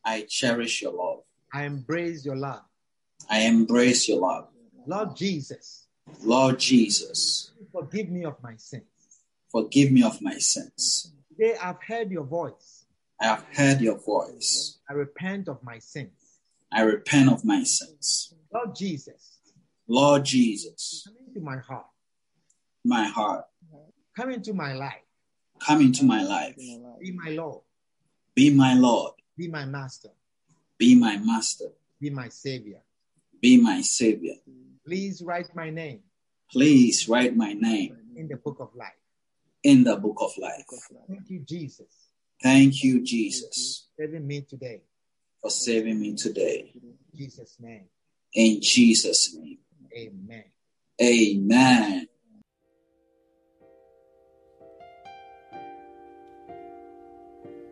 [0.05, 1.24] I cherish your love.
[1.53, 2.61] I embrace your love.
[3.30, 4.47] I embrace your love.
[4.86, 5.86] Lord Jesus,
[6.24, 8.84] Lord Jesus, forgive me of my sins.
[9.51, 11.11] forgive me of my sins.
[11.30, 12.86] Today I've heard your voice.
[13.20, 14.80] I have heard your voice.
[14.89, 16.39] I repent of my sins.
[16.72, 18.34] I repent of my sins.
[18.53, 19.39] Lord Jesus,
[19.88, 21.88] Lord Jesus, come into my heart.
[22.86, 23.45] my heart,
[24.15, 25.03] Come into my life.
[25.59, 26.55] come into my life.
[26.57, 27.61] Be my Lord.
[28.36, 29.13] Be my Lord.
[29.38, 30.09] Be my master.
[30.78, 31.72] Be my master.
[31.99, 32.82] Be my savior.
[33.41, 34.35] Be my savior.
[34.85, 35.99] Please write my name
[36.51, 38.93] Please write my name in the book of life.
[39.63, 40.65] in the book of life.
[41.07, 41.88] Thank you, Jesus,
[42.41, 44.81] Thank you, Jesus, for saving me today.
[45.41, 46.71] for saving me today.
[46.73, 47.85] In Jesus' name.
[48.33, 49.57] In Jesus' name.
[49.95, 50.43] Amen.
[51.01, 52.07] Amen.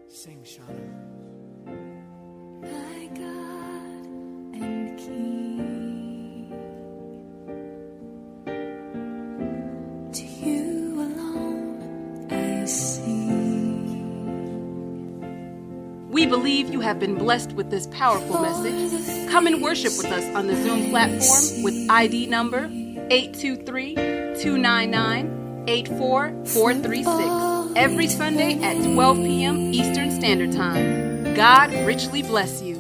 [0.09, 1.14] Sing, Shauna.
[16.25, 19.29] We believe you have been blessed with this powerful message.
[19.29, 22.65] Come and worship with us on the Zoom platform with ID number
[23.11, 29.71] 823 299 84436 every Sunday at 12 p.m.
[29.71, 31.35] Eastern Standard Time.
[31.35, 32.74] God richly bless you.